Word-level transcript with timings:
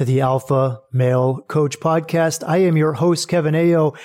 to 0.00 0.06
the 0.06 0.22
Alpha 0.22 0.80
Male 0.94 1.42
Coach 1.46 1.78
Podcast. 1.78 2.42
I 2.48 2.56
am 2.56 2.74
your 2.74 2.94
host, 2.94 3.28
Kevin 3.28 3.52
Aillaud. 3.52 3.98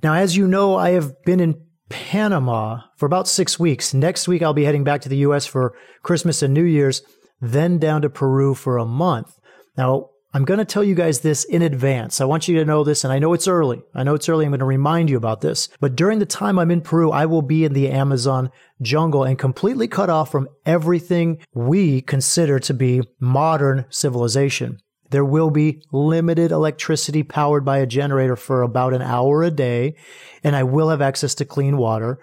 Now, 0.00 0.14
as 0.14 0.36
you 0.36 0.46
know, 0.46 0.76
I 0.76 0.90
have 0.90 1.20
been 1.24 1.40
in 1.40 1.60
Panama 1.88 2.82
for 2.96 3.06
about 3.06 3.26
six 3.26 3.58
weeks. 3.58 3.92
Next 3.92 4.28
week, 4.28 4.40
I'll 4.40 4.54
be 4.54 4.62
heading 4.62 4.84
back 4.84 5.00
to 5.00 5.08
the 5.08 5.16
U.S. 5.16 5.44
for 5.44 5.74
Christmas 6.04 6.42
and 6.42 6.54
New 6.54 6.62
Year's, 6.62 7.02
then 7.40 7.78
down 7.78 8.02
to 8.02 8.08
Peru 8.08 8.54
for 8.54 8.78
a 8.78 8.84
month. 8.84 9.36
Now, 9.76 10.10
I'm 10.32 10.44
going 10.44 10.58
to 10.58 10.64
tell 10.64 10.84
you 10.84 10.94
guys 10.94 11.22
this 11.22 11.42
in 11.42 11.60
advance. 11.60 12.20
I 12.20 12.24
want 12.24 12.46
you 12.46 12.56
to 12.60 12.64
know 12.64 12.84
this, 12.84 13.02
and 13.02 13.12
I 13.12 13.18
know 13.18 13.32
it's 13.32 13.48
early. 13.48 13.82
I 13.96 14.04
know 14.04 14.14
it's 14.14 14.28
early. 14.28 14.44
I'm 14.44 14.52
going 14.52 14.60
to 14.60 14.64
remind 14.64 15.10
you 15.10 15.16
about 15.16 15.40
this. 15.40 15.68
But 15.80 15.96
during 15.96 16.20
the 16.20 16.24
time 16.24 16.56
I'm 16.56 16.70
in 16.70 16.82
Peru, 16.82 17.10
I 17.10 17.26
will 17.26 17.42
be 17.42 17.64
in 17.64 17.72
the 17.72 17.90
Amazon 17.90 18.52
jungle 18.80 19.24
and 19.24 19.36
completely 19.36 19.88
cut 19.88 20.08
off 20.08 20.30
from 20.30 20.48
everything 20.64 21.38
we 21.52 22.00
consider 22.00 22.60
to 22.60 22.72
be 22.72 23.02
modern 23.18 23.86
civilization. 23.90 24.78
There 25.12 25.24
will 25.24 25.50
be 25.50 25.82
limited 25.92 26.50
electricity 26.50 27.22
powered 27.22 27.66
by 27.66 27.78
a 27.78 27.86
generator 27.86 28.34
for 28.34 28.62
about 28.62 28.94
an 28.94 29.02
hour 29.02 29.42
a 29.42 29.50
day, 29.50 29.94
and 30.42 30.56
I 30.56 30.62
will 30.62 30.88
have 30.88 31.02
access 31.02 31.34
to 31.36 31.44
clean 31.44 31.76
water. 31.76 32.18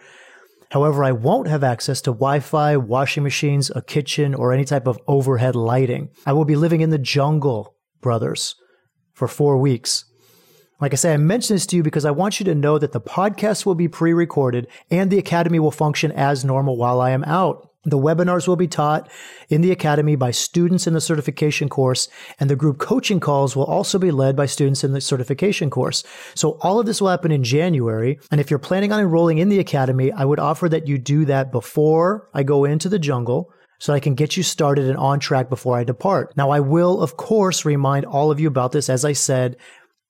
However, 0.71 1.03
I 1.03 1.11
won't 1.11 1.47
have 1.47 1.63
access 1.63 2.01
to 2.01 2.11
Wi-Fi, 2.11 2.77
washing 2.77 3.21
machines, 3.21 3.71
a 3.75 3.83
kitchen, 3.83 4.33
or 4.33 4.51
any 4.51 4.65
type 4.65 4.87
of 4.87 4.99
overhead 5.07 5.55
lighting. 5.55 6.09
I 6.25 6.33
will 6.33 6.45
be 6.45 6.55
living 6.55 6.81
in 6.81 6.89
the 6.89 6.97
jungle, 6.97 7.75
brothers, 8.01 8.55
for 9.13 9.27
four 9.27 9.57
weeks. 9.57 10.05
Like 10.81 10.93
I 10.93 10.95
say, 10.95 11.13
I 11.13 11.17
mention 11.17 11.55
this 11.55 11.67
to 11.67 11.75
you 11.75 11.83
because 11.83 12.05
I 12.05 12.11
want 12.11 12.39
you 12.39 12.43
to 12.45 12.55
know 12.55 12.79
that 12.79 12.91
the 12.91 13.01
podcast 13.01 13.67
will 13.67 13.75
be 13.75 13.87
pre-recorded 13.87 14.67
and 14.89 15.11
the 15.11 15.19
academy 15.19 15.59
will 15.59 15.71
function 15.71 16.11
as 16.11 16.43
normal 16.43 16.75
while 16.75 17.01
I 17.01 17.11
am 17.11 17.23
out. 17.25 17.68
The 17.85 17.97
webinars 17.97 18.45
will 18.45 18.57
be 18.57 18.67
taught 18.67 19.09
in 19.47 19.61
the 19.61 19.71
Academy 19.71 20.17
by 20.17 20.31
students 20.31 20.85
in 20.85 20.93
the 20.93 20.99
certification 20.99 21.69
course, 21.69 22.09
and 22.37 22.49
the 22.49 22.55
group 22.55 22.77
coaching 22.77 23.21
calls 23.21 23.55
will 23.55 23.63
also 23.63 23.97
be 23.97 24.11
led 24.11 24.35
by 24.35 24.47
students 24.47 24.83
in 24.83 24.91
the 24.91 24.99
certification 24.99 25.69
course. 25.69 26.03
So 26.35 26.57
all 26.61 26.79
of 26.79 26.85
this 26.85 27.01
will 27.01 27.07
happen 27.07 27.31
in 27.31 27.43
January. 27.43 28.19
And 28.31 28.41
if 28.41 28.49
you're 28.49 28.59
planning 28.59 28.91
on 28.91 28.99
enrolling 28.99 29.37
in 29.37 29.47
the 29.47 29.59
Academy, 29.59 30.11
I 30.11 30.25
would 30.25 30.39
offer 30.39 30.67
that 30.67 30.87
you 30.87 30.97
do 30.97 31.23
that 31.25 31.53
before 31.53 32.27
I 32.33 32.43
go 32.43 32.65
into 32.65 32.89
the 32.89 32.99
jungle 32.99 33.49
so 33.79 33.93
I 33.93 34.01
can 34.01 34.13
get 34.13 34.35
you 34.35 34.43
started 34.43 34.89
and 34.89 34.97
on 34.97 35.21
track 35.21 35.49
before 35.49 35.77
I 35.77 35.85
depart. 35.85 36.35
Now, 36.35 36.49
I 36.49 36.59
will, 36.59 37.01
of 37.01 37.15
course, 37.15 37.63
remind 37.63 38.05
all 38.05 38.29
of 38.29 38.41
you 38.41 38.49
about 38.49 38.73
this, 38.73 38.89
as 38.89 39.05
I 39.05 39.13
said, 39.13 39.55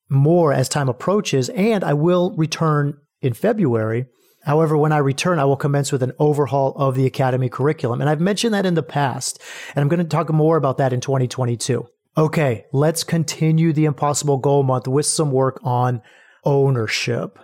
more 0.09 0.51
as 0.51 0.67
time 0.67 0.89
approaches, 0.89 1.49
and 1.49 1.83
I 1.83 1.93
will 1.93 2.35
return 2.35 2.97
in 3.21 3.33
February 3.33 4.07
However, 4.43 4.77
when 4.77 4.91
I 4.91 4.97
return, 4.97 5.39
I 5.39 5.45
will 5.45 5.57
commence 5.57 5.91
with 5.91 6.03
an 6.03 6.13
overhaul 6.17 6.73
of 6.75 6.95
the 6.95 7.05
Academy 7.05 7.49
curriculum. 7.49 8.01
And 8.01 8.09
I've 8.09 8.21
mentioned 8.21 8.53
that 8.53 8.65
in 8.65 8.73
the 8.73 8.83
past, 8.83 9.41
and 9.75 9.81
I'm 9.81 9.89
going 9.89 9.99
to 9.99 10.05
talk 10.05 10.31
more 10.31 10.57
about 10.57 10.77
that 10.77 10.93
in 10.93 11.01
2022. 11.01 11.87
Okay, 12.17 12.65
let's 12.73 13.03
continue 13.03 13.71
the 13.71 13.85
Impossible 13.85 14.37
Goal 14.37 14.63
Month 14.63 14.87
with 14.87 15.05
some 15.05 15.31
work 15.31 15.59
on 15.63 16.01
ownership. 16.43 17.39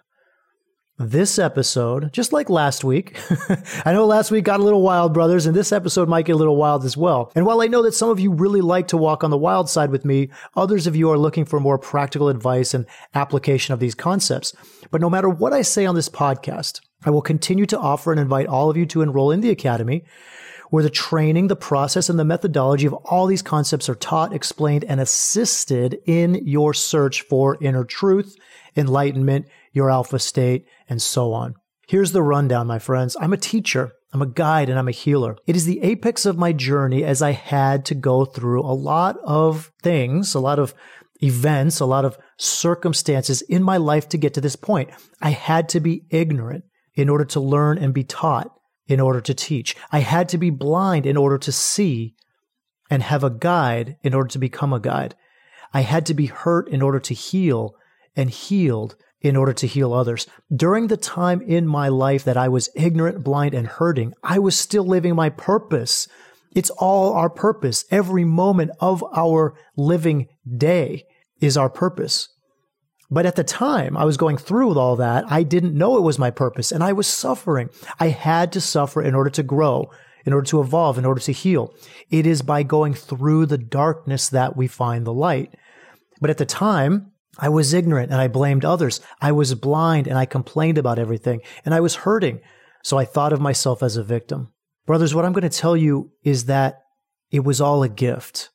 This 0.97 1.37
episode, 1.37 2.13
just 2.13 2.31
like 2.31 2.49
last 2.49 2.85
week, 2.85 3.19
I 3.85 3.91
know 3.91 4.05
last 4.05 4.31
week 4.31 4.45
got 4.45 4.61
a 4.61 4.63
little 4.63 4.81
wild, 4.81 5.13
brothers, 5.13 5.45
and 5.45 5.53
this 5.53 5.73
episode 5.73 6.07
might 6.07 6.25
get 6.25 6.35
a 6.35 6.37
little 6.37 6.55
wild 6.55 6.85
as 6.85 6.95
well. 6.95 7.33
And 7.35 7.45
while 7.45 7.61
I 7.61 7.67
know 7.67 7.83
that 7.83 7.93
some 7.93 8.09
of 8.09 8.19
you 8.19 8.31
really 8.31 8.61
like 8.61 8.87
to 8.87 8.97
walk 8.97 9.21
on 9.21 9.29
the 9.29 9.37
wild 9.37 9.69
side 9.69 9.91
with 9.91 10.05
me, 10.05 10.29
others 10.55 10.87
of 10.87 10.95
you 10.95 11.11
are 11.11 11.17
looking 11.17 11.43
for 11.43 11.59
more 11.59 11.77
practical 11.77 12.29
advice 12.29 12.73
and 12.73 12.85
application 13.13 13.73
of 13.73 13.81
these 13.81 13.93
concepts. 13.93 14.53
But 14.89 15.01
no 15.01 15.09
matter 15.09 15.27
what 15.27 15.51
I 15.51 15.63
say 15.63 15.85
on 15.85 15.95
this 15.95 16.07
podcast, 16.07 16.79
I 17.05 17.11
will 17.11 17.21
continue 17.21 17.65
to 17.67 17.79
offer 17.79 18.11
and 18.11 18.19
invite 18.19 18.47
all 18.47 18.69
of 18.69 18.77
you 18.77 18.85
to 18.87 19.01
enroll 19.01 19.31
in 19.31 19.41
the 19.41 19.51
Academy, 19.51 20.03
where 20.71 20.83
the 20.83 20.89
training, 20.89 21.47
the 21.47 21.55
process, 21.55 22.09
and 22.09 22.17
the 22.17 22.25
methodology 22.25 22.87
of 22.87 22.93
all 22.93 23.27
these 23.27 23.43
concepts 23.43 23.87
are 23.87 23.95
taught, 23.95 24.33
explained, 24.33 24.83
and 24.83 24.99
assisted 24.99 25.99
in 26.05 26.35
your 26.45 26.73
search 26.73 27.21
for 27.21 27.57
inner 27.61 27.83
truth, 27.83 28.35
enlightenment, 28.75 29.45
your 29.71 29.91
alpha 29.91 30.17
state, 30.17 30.65
and 30.89 31.01
so 31.01 31.31
on. 31.31 31.53
Here's 31.87 32.11
the 32.11 32.23
rundown, 32.23 32.65
my 32.65 32.79
friends. 32.79 33.15
I'm 33.19 33.33
a 33.33 33.37
teacher. 33.37 33.93
I'm 34.11 34.21
a 34.21 34.27
guide 34.27 34.69
and 34.69 34.79
I'm 34.79 34.87
a 34.87 34.91
healer. 34.91 35.37
It 35.45 35.55
is 35.55 35.65
the 35.65 35.83
apex 35.83 36.25
of 36.25 36.37
my 36.37 36.51
journey 36.53 37.03
as 37.03 37.21
I 37.21 37.31
had 37.31 37.85
to 37.85 37.95
go 37.95 38.25
through 38.25 38.61
a 38.61 38.73
lot 38.73 39.17
of 39.23 39.71
things, 39.83 40.33
a 40.33 40.39
lot 40.39 40.57
of 40.57 40.73
events, 41.21 41.79
a 41.79 41.85
lot 41.85 42.05
of 42.05 42.17
circumstances 42.37 43.41
in 43.43 43.61
my 43.61 43.77
life 43.77 44.09
to 44.09 44.17
get 44.17 44.33
to 44.35 44.41
this 44.41 44.55
point. 44.55 44.89
I 45.21 45.31
had 45.31 45.69
to 45.69 45.79
be 45.79 46.05
ignorant 46.09 46.63
in 46.95 47.09
order 47.09 47.25
to 47.25 47.39
learn 47.39 47.77
and 47.77 47.93
be 47.93 48.03
taught 48.03 48.51
in 48.87 48.99
order 48.99 49.21
to 49.21 49.33
teach. 49.33 49.75
I 49.91 49.99
had 49.99 50.29
to 50.29 50.37
be 50.37 50.49
blind 50.49 51.05
in 51.05 51.17
order 51.17 51.37
to 51.39 51.51
see 51.51 52.15
and 52.89 53.01
have 53.03 53.23
a 53.23 53.29
guide 53.29 53.97
in 54.03 54.13
order 54.13 54.29
to 54.29 54.39
become 54.39 54.73
a 54.73 54.79
guide. 54.79 55.15
I 55.73 55.81
had 55.81 56.05
to 56.07 56.13
be 56.13 56.27
hurt 56.27 56.69
in 56.69 56.81
order 56.81 56.99
to 56.99 57.13
heal 57.13 57.75
and 58.15 58.29
healed 58.29 58.95
in 59.21 59.35
order 59.35 59.53
to 59.53 59.67
heal 59.67 59.91
others. 59.91 60.27
During 60.55 60.87
the 60.87 60.97
time 60.97 61.41
in 61.41 61.65
my 61.65 61.87
life 61.87 62.23
that 62.25 62.37
I 62.37 62.47
was 62.47 62.69
ignorant, 62.75 63.23
blind, 63.23 63.55
and 63.55 63.65
hurting, 63.65 64.13
I 64.23 64.37
was 64.37 64.57
still 64.57 64.85
living 64.85 65.15
my 65.15 65.29
purpose. 65.29 66.07
It's 66.51 66.69
all 66.69 67.13
our 67.13 67.29
purpose. 67.29 67.85
Every 67.89 68.23
moment 68.23 68.71
of 68.79 69.03
our 69.15 69.55
living 69.75 70.27
day 70.57 71.05
is 71.41 71.57
our 71.57 71.69
purpose. 71.69 72.29
But 73.11 73.25
at 73.25 73.35
the 73.35 73.43
time 73.43 73.95
I 73.95 74.05
was 74.05 74.17
going 74.17 74.37
through 74.37 74.69
with 74.69 74.77
all 74.77 74.95
that, 74.95 75.25
I 75.29 75.43
didn't 75.43 75.77
know 75.77 75.97
it 75.97 76.03
was 76.03 76.17
my 76.17 76.31
purpose 76.31 76.71
and 76.71 76.83
I 76.83 76.93
was 76.93 77.07
suffering. 77.07 77.69
I 77.99 78.09
had 78.09 78.51
to 78.53 78.61
suffer 78.61 79.01
in 79.01 79.13
order 79.13 79.29
to 79.31 79.43
grow, 79.43 79.91
in 80.25 80.33
order 80.33 80.47
to 80.47 80.61
evolve, 80.61 80.97
in 80.97 81.05
order 81.05 81.21
to 81.21 81.31
heal. 81.31 81.73
It 82.09 82.25
is 82.25 82.41
by 82.41 82.63
going 82.63 82.93
through 82.93 83.45
the 83.45 83.57
darkness 83.57 84.29
that 84.29 84.57
we 84.57 84.67
find 84.67 85.05
the 85.05 85.13
light. 85.13 85.53
But 86.19 86.29
at 86.29 86.37
the 86.37 86.45
time, 86.45 87.11
I 87.37 87.49
was 87.49 87.73
ignorant 87.73 88.11
and 88.11 88.19
I 88.19 88.27
blamed 88.27 88.65
others. 88.65 89.01
I 89.21 89.31
was 89.33 89.53
blind 89.55 90.07
and 90.07 90.17
I 90.17 90.25
complained 90.25 90.77
about 90.77 90.99
everything 90.99 91.41
and 91.63 91.73
I 91.73 91.81
was 91.81 91.95
hurting. 91.95 92.39
So 92.83 92.97
I 92.97 93.05
thought 93.05 93.33
of 93.33 93.41
myself 93.41 93.83
as 93.83 93.97
a 93.97 94.03
victim. 94.03 94.51
Brothers, 94.85 95.13
what 95.13 95.25
I'm 95.25 95.33
going 95.33 95.49
to 95.49 95.49
tell 95.49 95.75
you 95.75 96.11
is 96.23 96.45
that 96.45 96.81
it 97.31 97.43
was 97.43 97.59
all 97.59 97.83
a 97.83 97.89
gift. 97.89 98.49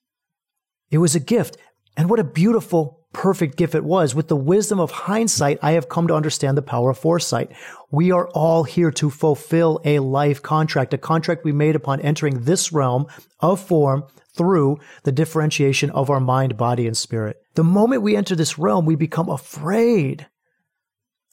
It 0.91 0.99
was 0.99 1.15
a 1.15 1.21
gift. 1.21 1.56
And 1.97 2.09
what 2.09 2.21
a 2.21 2.25
beautiful, 2.25 3.00
perfect 3.12 3.56
gift 3.56 3.75
it 3.75 3.84
was. 3.84 4.15
With 4.15 4.28
the 4.28 4.37
wisdom 4.37 4.78
of 4.78 4.91
hindsight, 4.91 5.59
I 5.62 5.72
have 5.72 5.88
come 5.88 6.06
to 6.09 6.15
understand 6.15 6.56
the 6.56 6.62
power 6.62 6.91
of 6.91 6.98
foresight. 6.98 7.50
We 7.91 8.12
are 8.12 8.28
all 8.28 8.65
here 8.65 8.91
to 8.93 9.10
fulfill 9.10 9.81
a 9.84 9.98
life 9.98 10.43
contract, 10.43 10.94
a 10.94 10.98
contract 10.98 11.44
we 11.44 11.53
made 11.53 11.76
upon 11.76 12.00
entering 12.00 12.44
this 12.44 12.72
realm 12.72 13.06
of 13.41 13.60
form 13.60 14.04
through 14.34 14.78
the 15.03 15.12
differentiation 15.12 15.91
of 15.91 16.09
our 16.09 16.20
mind, 16.20 16.56
body, 16.56 16.87
and 16.87 16.97
spirit. 16.97 17.43
The 17.54 17.65
moment 17.65 18.03
we 18.03 18.16
enter 18.16 18.37
this 18.37 18.59
realm, 18.59 18.87
we 18.87 18.94
become 18.94 19.28
afraid 19.28 20.26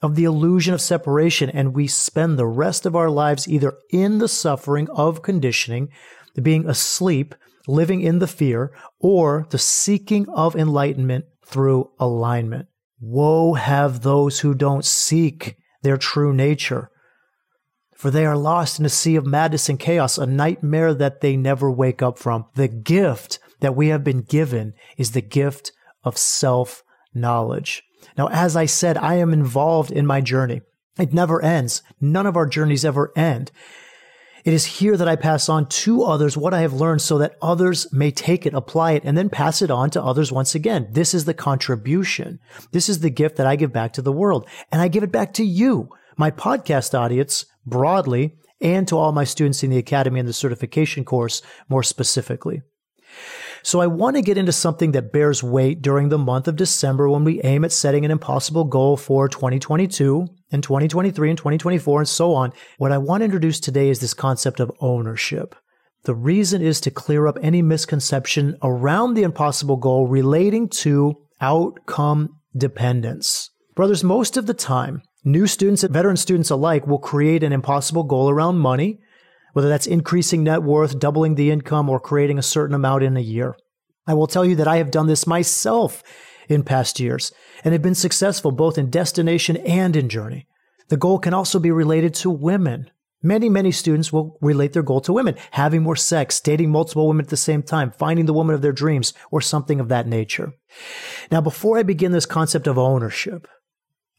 of 0.02 0.16
the 0.16 0.26
illusion 0.26 0.74
of 0.74 0.82
separation 0.82 1.50
and 1.50 1.76
we 1.76 1.88
spend 1.88 2.38
the 2.38 2.46
rest 2.46 2.86
of 2.86 2.96
our 2.96 3.10
lives 3.10 3.48
either 3.48 3.74
in 3.92 4.18
the 4.18 4.28
suffering 4.28 4.88
of 4.90 5.22
conditioning, 5.22 5.90
being 6.42 6.68
asleep, 6.68 7.34
living 7.68 8.02
in 8.02 8.20
the 8.20 8.28
fear, 8.28 8.72
or 9.00 9.48
the 9.50 9.58
seeking 9.58 10.28
of 10.30 10.56
enlightenment 10.56 11.26
through 11.48 11.92
alignment. 12.00 12.68
Woe 13.00 13.54
have 13.54 14.02
those 14.02 14.40
who 14.40 14.54
don't 14.54 14.86
seek 14.86 15.58
their 15.82 15.98
true 15.98 16.34
nature 16.34 16.90
for 17.98 18.12
they 18.12 18.28
are 18.28 18.38
lost 18.38 18.80
in 18.80 18.86
a 18.86 18.90
sea 18.90 19.16
of 19.16 19.26
madness 19.26 19.70
and 19.70 19.80
chaos, 19.80 20.20
a 20.20 20.28
nightmare 20.28 20.94
that 20.94 21.22
they 21.22 21.36
never 21.36 21.72
wake 21.72 22.04
up 22.04 22.20
from. 22.20 22.46
The 22.54 22.68
gift 22.68 23.40
that 23.60 23.76
we 23.76 23.88
have 23.88 24.04
been 24.04 24.22
given 24.22 24.76
is 24.98 25.12
the 25.12 25.22
gift 25.22 25.72
of 26.04 26.16
self 26.16 26.84
knowledge. 27.16 27.84
Now, 28.16 28.28
as 28.28 28.56
I 28.56 28.68
said, 28.68 28.98
I 28.98 29.16
am 29.16 29.34
involved 29.34 29.92
in 29.92 30.06
my 30.06 30.22
journey. 30.22 30.62
It 31.00 31.12
never 31.12 31.44
ends. 31.44 31.82
None 32.00 32.28
of 32.28 32.38
our 32.38 32.46
journeys 32.46 32.86
ever 32.86 33.12
end. 33.16 33.52
It 34.46 34.54
is 34.54 34.66
here 34.66 34.98
that 34.98 35.08
I 35.08 35.16
pass 35.16 35.50
on 35.50 35.68
to 35.68 36.04
others 36.04 36.38
what 36.38 36.54
I 36.54 36.62
have 36.62 36.74
learned 36.74 37.02
so 37.02 37.18
that 37.18 37.38
others 37.42 37.92
may 37.92 38.12
take 38.12 38.46
it, 38.46 38.54
apply 38.54 38.94
it, 38.94 39.04
and 39.04 39.18
then 39.18 39.30
pass 39.30 39.62
it 39.62 39.72
on 39.72 39.90
to 39.92 40.04
others 40.04 40.32
once 40.32 40.56
again. 40.56 40.88
This 40.92 41.14
is 41.14 41.26
the 41.26 41.34
contribution. 41.34 42.40
This 42.72 42.90
is 42.90 43.00
the 43.00 43.10
gift 43.10 43.38
that 43.38 43.48
I 43.48 43.56
give 43.56 43.74
back 43.74 43.94
to 43.94 44.02
the 44.02 44.12
world. 44.12 44.48
And 44.72 44.82
I 44.82 44.88
give 44.88 45.04
it 45.04 45.12
back 45.12 45.34
to 45.34 45.44
you, 45.44 45.90
my 46.16 46.32
podcast 46.32 46.98
audience, 46.98 47.46
broadly 47.66 48.38
and 48.62 48.88
to 48.88 48.98
all 48.98 49.12
my 49.12 49.24
students 49.24 49.64
in 49.64 49.70
the 49.70 49.78
academy 49.78 50.20
and 50.20 50.28
the 50.28 50.34
certification 50.34 51.06
course 51.06 51.42
more 51.70 51.84
specifically. 51.84 52.62
So 53.64 53.80
I 53.80 53.88
want 53.88 54.16
to 54.16 54.22
get 54.22 54.38
into 54.38 54.52
something 54.52 54.92
that 54.94 55.12
bears 55.12 55.44
weight 55.44 55.82
during 55.82 56.10
the 56.10 56.18
month 56.18 56.48
of 56.48 56.56
December 56.56 57.10
when 57.10 57.24
we 57.24 57.42
aim 57.44 57.66
at 57.66 57.72
setting 57.72 58.06
an 58.06 58.12
impossible 58.12 58.64
goal 58.64 58.98
for 58.98 59.28
2022 59.28 60.28
and 60.52 60.64
2023 60.64 61.30
and 61.30 61.38
2024 61.38 62.02
and 62.02 62.10
so 62.10 62.34
on. 62.34 62.54
What 62.78 62.92
I 62.92 62.98
want 62.98 63.22
to 63.22 63.26
introduce 63.26 63.60
today 63.60 63.90
is 63.90 64.00
this 64.00 64.14
concept 64.14 64.60
of 64.60 64.72
ownership. 64.80 65.56
The 66.04 66.16
reason 66.16 66.62
is 66.62 66.80
to 66.82 66.92
clear 66.92 67.28
up 67.28 67.38
any 67.42 67.62
misconception 67.62 68.58
around 68.62 69.14
the 69.14 69.24
impossible 69.24 69.78
goal 69.78 70.08
relating 70.08 70.70
to 70.70 71.16
outcome 71.42 72.30
dependence. 72.56 73.50
Brothers, 73.76 74.04
most 74.04 74.38
of 74.38 74.46
the 74.46 74.54
time, 74.54 75.02
new 75.24 75.48
students 75.48 75.84
and 75.84 75.94
veteran 75.94 76.18
students 76.18 76.50
alike 76.50 76.88
will 76.88 77.00
create 77.00 77.44
an 77.44 77.52
impossible 77.52 78.04
goal 78.04 78.30
around 78.30 78.58
money, 78.58 79.00
whether 79.58 79.70
that's 79.70 79.88
increasing 79.88 80.44
net 80.44 80.62
worth, 80.62 81.00
doubling 81.00 81.34
the 81.34 81.50
income, 81.50 81.90
or 81.90 82.00
creating 82.00 82.38
a 82.38 82.44
certain 82.44 82.76
amount 82.76 83.02
in 83.02 83.18
a 83.18 83.22
year. 83.22 83.58
I 84.06 84.14
will 84.14 84.28
tell 84.28 84.46
you 84.46 84.56
that 84.58 84.68
I 84.68 84.78
have 84.78 84.92
done 84.92 85.08
this 85.08 85.26
myself 85.26 86.04
in 86.48 86.62
past 86.62 87.00
years 87.00 87.32
and 87.64 87.74
have 87.74 87.82
been 87.82 87.96
successful 87.96 88.52
both 88.52 88.78
in 88.78 88.92
destination 88.92 89.58
and 89.58 89.96
in 89.96 90.10
journey. 90.10 90.46
The 90.90 90.98
goal 90.98 91.18
can 91.18 91.34
also 91.34 91.58
be 91.58 91.72
related 91.72 92.14
to 92.14 92.30
women. 92.30 92.92
Many, 93.24 93.50
many 93.50 93.72
students 93.72 94.14
will 94.14 94.38
relate 94.42 94.74
their 94.74 94.84
goal 94.84 95.02
to 95.02 95.14
women, 95.14 95.34
having 95.50 95.82
more 95.82 95.96
sex, 95.96 96.40
dating 96.40 96.70
multiple 96.70 97.08
women 97.08 97.26
at 97.26 97.32
the 97.32 97.36
same 97.36 97.64
time, 97.64 97.90
finding 97.90 98.28
the 98.28 98.34
woman 98.34 98.54
of 98.54 98.62
their 98.62 98.72
dreams, 98.72 99.12
or 99.32 99.42
something 99.42 99.80
of 99.80 99.90
that 99.90 100.06
nature. 100.06 100.54
Now, 101.32 101.42
before 101.42 101.80
I 101.80 101.82
begin 101.82 102.12
this 102.12 102.28
concept 102.28 102.68
of 102.68 102.78
ownership, 102.78 103.48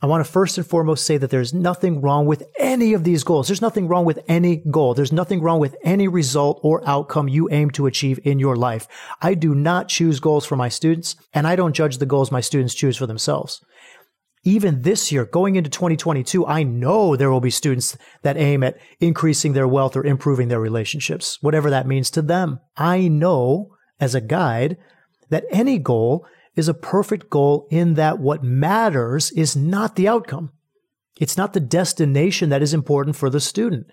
I 0.00 0.06
want 0.06 0.24
to 0.24 0.30
first 0.30 0.58
and 0.58 0.66
foremost 0.66 1.04
say 1.04 1.16
that 1.16 1.30
there's 1.30 1.52
nothing 1.52 2.00
wrong 2.00 2.26
with 2.26 2.44
any 2.58 2.92
of 2.92 3.02
these 3.02 3.24
goals. 3.24 3.48
There's 3.48 3.60
nothing 3.62 3.88
wrong 3.88 4.04
with 4.04 4.20
any 4.28 4.56
goal. 4.70 4.94
There's 4.94 5.12
nothing 5.12 5.40
wrong 5.40 5.58
with 5.58 5.74
any 5.82 6.06
result 6.06 6.60
or 6.62 6.86
outcome 6.88 7.28
you 7.28 7.48
aim 7.50 7.70
to 7.72 7.86
achieve 7.86 8.20
in 8.24 8.38
your 8.38 8.54
life. 8.54 8.86
I 9.20 9.34
do 9.34 9.54
not 9.54 9.88
choose 9.88 10.20
goals 10.20 10.46
for 10.46 10.54
my 10.54 10.68
students, 10.68 11.16
and 11.34 11.46
I 11.46 11.56
don't 11.56 11.72
judge 11.72 11.98
the 11.98 12.06
goals 12.06 12.30
my 12.30 12.40
students 12.40 12.74
choose 12.74 12.96
for 12.96 13.06
themselves 13.06 13.60
even 14.48 14.82
this 14.82 15.12
year, 15.12 15.24
going 15.24 15.56
into 15.56 15.70
2022, 15.70 16.46
I 16.46 16.62
know 16.62 17.16
there 17.16 17.30
will 17.30 17.40
be 17.40 17.50
students 17.50 17.96
that 18.22 18.36
aim 18.36 18.62
at 18.62 18.78
increasing 19.00 19.52
their 19.52 19.68
wealth 19.68 19.96
or 19.96 20.04
improving 20.04 20.48
their 20.48 20.60
relationships, 20.60 21.38
whatever 21.42 21.70
that 21.70 21.86
means 21.86 22.10
to 22.12 22.22
them. 22.22 22.60
I 22.76 23.08
know 23.08 23.74
as 24.00 24.14
a 24.14 24.20
guide 24.20 24.78
that 25.28 25.44
any 25.50 25.78
goal 25.78 26.26
is 26.58 26.68
a 26.68 26.74
perfect 26.74 27.30
goal 27.30 27.66
in 27.70 27.94
that 27.94 28.18
what 28.18 28.42
matters 28.42 29.30
is 29.30 29.56
not 29.56 29.96
the 29.96 30.08
outcome. 30.08 30.50
It's 31.18 31.36
not 31.36 31.52
the 31.52 31.60
destination 31.60 32.50
that 32.50 32.62
is 32.62 32.74
important 32.74 33.16
for 33.16 33.30
the 33.30 33.40
student. 33.40 33.86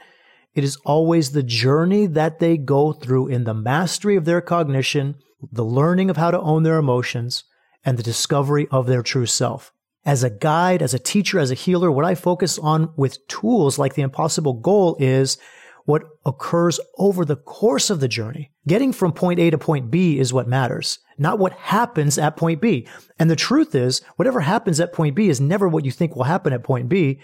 It 0.53 0.63
is 0.63 0.77
always 0.85 1.31
the 1.31 1.43
journey 1.43 2.05
that 2.07 2.39
they 2.39 2.57
go 2.57 2.93
through 2.93 3.27
in 3.27 3.43
the 3.43 3.53
mastery 3.53 4.15
of 4.15 4.25
their 4.25 4.41
cognition, 4.41 5.15
the 5.51 5.65
learning 5.65 6.09
of 6.09 6.17
how 6.17 6.31
to 6.31 6.39
own 6.39 6.63
their 6.63 6.77
emotions, 6.77 7.43
and 7.83 7.97
the 7.97 8.03
discovery 8.03 8.67
of 8.71 8.87
their 8.87 9.03
true 9.03 9.25
self 9.25 9.71
as 10.05 10.23
a 10.23 10.29
guide, 10.29 10.81
as 10.81 10.93
a 10.93 10.99
teacher, 10.99 11.39
as 11.39 11.49
a 11.49 11.55
healer, 11.55 11.91
what 11.91 12.05
I 12.05 12.15
focus 12.15 12.59
on 12.59 12.93
with 12.95 13.27
tools 13.27 13.79
like 13.79 13.95
the 13.95 14.03
impossible 14.03 14.53
goal 14.53 14.95
is 14.99 15.37
what 15.85 16.03
occurs 16.25 16.79
over 16.97 17.23
the 17.23 17.35
course 17.35 17.89
of 17.89 17.99
the 17.99 18.07
journey. 18.07 18.51
Getting 18.67 18.91
from 18.91 19.13
point 19.13 19.39
A 19.39 19.49
to 19.51 19.57
point 19.57 19.89
B 19.89 20.19
is 20.19 20.33
what 20.33 20.47
matters, 20.47 20.99
not 21.17 21.39
what 21.39 21.53
happens 21.53 22.17
at 22.17 22.35
point 22.35 22.61
B. 22.61 22.87
And 23.17 23.29
the 23.29 23.35
truth 23.35 23.75
is, 23.75 24.01
whatever 24.17 24.41
happens 24.41 24.79
at 24.79 24.93
point 24.93 25.15
B 25.15 25.29
is 25.29 25.39
never 25.39 25.67
what 25.67 25.85
you 25.85 25.91
think 25.91 26.15
will 26.15 26.23
happen 26.23 26.53
at 26.53 26.63
point 26.63 26.89
B 26.89 27.19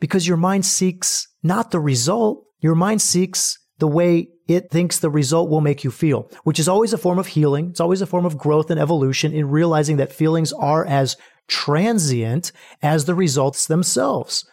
because 0.00 0.26
your 0.26 0.36
mind 0.36 0.64
seeks 0.64 1.28
not 1.42 1.70
the 1.70 1.80
result. 1.80 2.44
Your 2.60 2.74
mind 2.74 3.02
seeks 3.02 3.58
the 3.78 3.88
way 3.88 4.28
it 4.48 4.70
thinks 4.70 4.98
the 4.98 5.10
result 5.10 5.50
will 5.50 5.60
make 5.60 5.82
you 5.82 5.90
feel, 5.90 6.30
which 6.44 6.58
is 6.58 6.68
always 6.68 6.92
a 6.92 6.98
form 6.98 7.18
of 7.18 7.28
healing. 7.28 7.70
It's 7.70 7.80
always 7.80 8.00
a 8.00 8.06
form 8.06 8.24
of 8.24 8.38
growth 8.38 8.70
and 8.70 8.80
evolution 8.80 9.32
in 9.32 9.50
realizing 9.50 9.96
that 9.96 10.12
feelings 10.12 10.52
are 10.52 10.84
as 10.86 11.16
transient 11.48 12.52
as 12.82 13.04
the 13.04 13.14
results 13.14 13.66
themselves. 13.66 14.48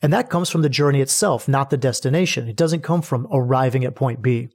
And 0.00 0.12
that 0.12 0.30
comes 0.30 0.48
from 0.48 0.62
the 0.62 0.68
journey 0.68 1.00
itself, 1.00 1.48
not 1.48 1.70
the 1.70 1.76
destination. 1.76 2.48
It 2.48 2.56
doesn't 2.56 2.82
come 2.82 3.02
from 3.02 3.26
arriving 3.32 3.84
at 3.84 3.96
point 3.96 4.22
B. 4.22 4.48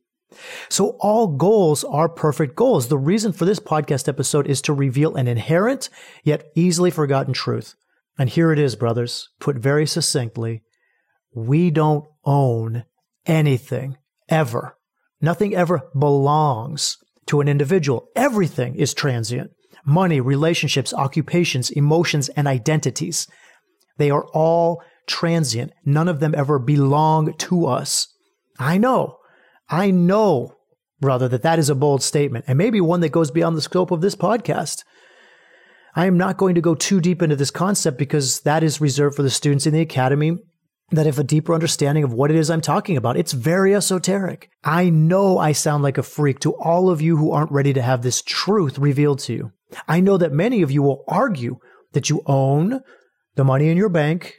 So 0.69 0.97
all 0.99 1.27
goals 1.27 1.83
are 1.83 2.09
perfect 2.09 2.55
goals. 2.55 2.87
The 2.87 2.97
reason 2.97 3.33
for 3.33 3.45
this 3.45 3.59
podcast 3.59 4.07
episode 4.07 4.47
is 4.47 4.61
to 4.63 4.73
reveal 4.73 5.15
an 5.15 5.27
inherent 5.27 5.89
yet 6.23 6.51
easily 6.55 6.89
forgotten 6.91 7.33
truth. 7.33 7.75
And 8.17 8.29
here 8.29 8.51
it 8.51 8.59
is, 8.59 8.75
brothers, 8.75 9.29
put 9.39 9.57
very 9.57 9.85
succinctly. 9.85 10.63
We 11.35 11.71
don't 11.71 12.05
own 12.25 12.85
anything 13.25 13.97
ever. 14.29 14.77
Nothing 15.21 15.55
ever 15.55 15.83
belongs 15.97 16.97
to 17.27 17.41
an 17.41 17.47
individual. 17.47 18.09
Everything 18.15 18.75
is 18.75 18.93
transient 18.93 19.51
money, 19.85 20.21
relationships, 20.21 20.93
occupations, 20.93 21.69
emotions, 21.69 22.29
and 22.29 22.47
identities. 22.47 23.27
They 23.97 24.09
are 24.09 24.25
all 24.33 24.81
transient. 25.07 25.73
None 25.85 26.07
of 26.07 26.19
them 26.19 26.33
ever 26.35 26.59
belong 26.59 27.33
to 27.37 27.65
us. 27.65 28.07
I 28.59 28.77
know, 28.77 29.17
I 29.69 29.91
know, 29.91 30.55
brother, 30.99 31.27
that 31.29 31.43
that 31.43 31.59
is 31.59 31.69
a 31.69 31.75
bold 31.75 32.03
statement 32.03 32.45
and 32.47 32.57
maybe 32.57 32.79
one 32.81 32.99
that 33.01 33.09
goes 33.09 33.31
beyond 33.31 33.57
the 33.57 33.61
scope 33.61 33.91
of 33.91 34.01
this 34.01 34.15
podcast. 34.15 34.83
I 35.95 36.05
am 36.05 36.17
not 36.17 36.37
going 36.37 36.55
to 36.55 36.61
go 36.61 36.75
too 36.75 36.99
deep 36.99 37.21
into 37.21 37.35
this 37.35 37.51
concept 37.51 37.97
because 37.97 38.41
that 38.41 38.63
is 38.63 38.81
reserved 38.81 39.15
for 39.15 39.23
the 39.23 39.29
students 39.29 39.67
in 39.67 39.73
the 39.73 39.81
academy 39.81 40.37
that 40.91 41.05
have 41.05 41.19
a 41.19 41.23
deeper 41.23 41.53
understanding 41.53 42.03
of 42.03 42.13
what 42.13 42.29
it 42.29 42.37
is 42.37 42.49
I'm 42.49 42.61
talking 42.61 42.97
about. 42.97 43.17
It's 43.17 43.31
very 43.31 43.75
esoteric. 43.75 44.49
I 44.63 44.89
know 44.89 45.37
I 45.37 45.51
sound 45.51 45.83
like 45.83 45.97
a 45.97 46.03
freak 46.03 46.39
to 46.41 46.53
all 46.55 46.89
of 46.89 47.01
you 47.01 47.17
who 47.17 47.31
aren't 47.31 47.51
ready 47.51 47.73
to 47.73 47.81
have 47.81 48.01
this 48.01 48.21
truth 48.21 48.77
revealed 48.77 49.19
to 49.19 49.33
you. 49.33 49.51
I 49.87 49.99
know 49.99 50.17
that 50.17 50.31
many 50.31 50.61
of 50.61 50.71
you 50.71 50.83
will 50.83 51.03
argue 51.07 51.57
that 51.93 52.09
you 52.09 52.21
own 52.25 52.81
the 53.35 53.43
money 53.43 53.69
in 53.69 53.77
your 53.77 53.89
bank 53.89 54.35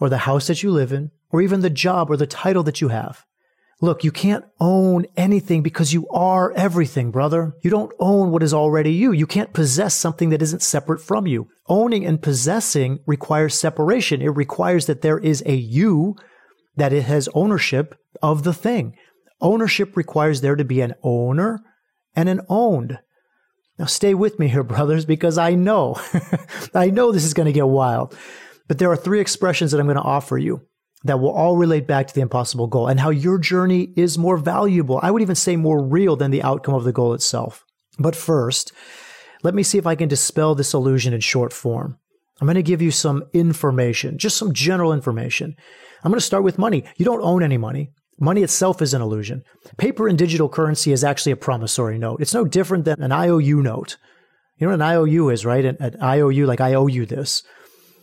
or 0.00 0.08
the 0.08 0.18
house 0.18 0.46
that 0.46 0.62
you 0.62 0.70
live 0.70 0.92
in 0.92 1.10
or 1.30 1.40
even 1.42 1.60
the 1.60 1.70
job 1.70 2.10
or 2.10 2.16
the 2.16 2.26
title 2.26 2.62
that 2.62 2.80
you 2.80 2.88
have. 2.88 3.24
Look, 3.82 4.04
you 4.04 4.10
can't 4.10 4.44
own 4.58 5.04
anything 5.18 5.62
because 5.62 5.92
you 5.92 6.08
are 6.08 6.50
everything, 6.52 7.10
brother. 7.10 7.52
You 7.62 7.68
don't 7.68 7.92
own 7.98 8.30
what 8.30 8.42
is 8.42 8.54
already 8.54 8.92
you. 8.92 9.12
You 9.12 9.26
can't 9.26 9.52
possess 9.52 9.94
something 9.94 10.30
that 10.30 10.40
isn't 10.40 10.62
separate 10.62 11.02
from 11.02 11.26
you. 11.26 11.48
Owning 11.68 12.06
and 12.06 12.22
possessing 12.22 13.00
requires 13.04 13.54
separation. 13.54 14.22
It 14.22 14.28
requires 14.28 14.86
that 14.86 15.02
there 15.02 15.18
is 15.18 15.42
a 15.44 15.54
you 15.54 16.16
that 16.76 16.94
it 16.94 17.02
has 17.02 17.28
ownership 17.34 17.94
of 18.22 18.44
the 18.44 18.54
thing. 18.54 18.96
Ownership 19.42 19.94
requires 19.94 20.40
there 20.40 20.56
to 20.56 20.64
be 20.64 20.80
an 20.80 20.94
owner 21.02 21.60
and 22.14 22.30
an 22.30 22.40
owned. 22.48 22.98
Now 23.78 23.84
stay 23.84 24.14
with 24.14 24.38
me 24.38 24.48
here, 24.48 24.62
brothers, 24.64 25.04
because 25.04 25.36
I 25.36 25.54
know, 25.54 26.00
I 26.74 26.88
know 26.88 27.12
this 27.12 27.24
is 27.24 27.34
going 27.34 27.46
to 27.46 27.52
get 27.52 27.68
wild. 27.68 28.16
But 28.68 28.78
there 28.78 28.90
are 28.90 28.96
three 28.96 29.20
expressions 29.20 29.70
that 29.70 29.80
I'm 29.80 29.86
going 29.86 29.96
to 29.96 30.02
offer 30.02 30.38
you 30.38 30.62
that 31.04 31.20
will 31.20 31.30
all 31.30 31.56
relate 31.56 31.86
back 31.86 32.06
to 32.08 32.14
the 32.14 32.20
impossible 32.20 32.66
goal 32.66 32.88
and 32.88 32.98
how 32.98 33.10
your 33.10 33.38
journey 33.38 33.92
is 33.96 34.18
more 34.18 34.36
valuable. 34.36 34.98
I 35.02 35.10
would 35.10 35.22
even 35.22 35.36
say 35.36 35.56
more 35.56 35.84
real 35.84 36.16
than 36.16 36.30
the 36.30 36.42
outcome 36.42 36.74
of 36.74 36.84
the 36.84 36.92
goal 36.92 37.14
itself. 37.14 37.64
But 37.98 38.16
first, 38.16 38.72
let 39.42 39.54
me 39.54 39.62
see 39.62 39.78
if 39.78 39.86
I 39.86 39.94
can 39.94 40.08
dispel 40.08 40.54
this 40.54 40.74
illusion 40.74 41.12
in 41.12 41.20
short 41.20 41.52
form. 41.52 41.98
I'm 42.40 42.46
going 42.46 42.56
to 42.56 42.62
give 42.62 42.82
you 42.82 42.90
some 42.90 43.24
information, 43.32 44.18
just 44.18 44.36
some 44.36 44.52
general 44.52 44.92
information. 44.92 45.56
I'm 46.02 46.10
going 46.10 46.20
to 46.20 46.26
start 46.26 46.44
with 46.44 46.58
money. 46.58 46.84
You 46.96 47.04
don't 47.04 47.22
own 47.22 47.42
any 47.42 47.56
money. 47.56 47.92
Money 48.18 48.42
itself 48.42 48.82
is 48.82 48.94
an 48.94 49.02
illusion. 49.02 49.42
Paper 49.76 50.08
and 50.08 50.18
digital 50.18 50.48
currency 50.48 50.92
is 50.92 51.04
actually 51.04 51.32
a 51.32 51.36
promissory 51.36 51.98
note. 51.98 52.20
It's 52.20 52.34
no 52.34 52.44
different 52.44 52.84
than 52.84 53.02
an 53.02 53.12
IOU 53.12 53.62
note. 53.62 53.96
You 54.58 54.66
know 54.66 54.72
what 54.72 54.80
an 54.80 54.82
IOU 54.82 55.30
is, 55.30 55.44
right? 55.44 55.64
An, 55.64 55.76
an 55.80 56.02
IOU, 56.02 56.46
like 56.46 56.60
I 56.60 56.74
owe 56.74 56.86
you 56.86 57.04
this. 57.04 57.42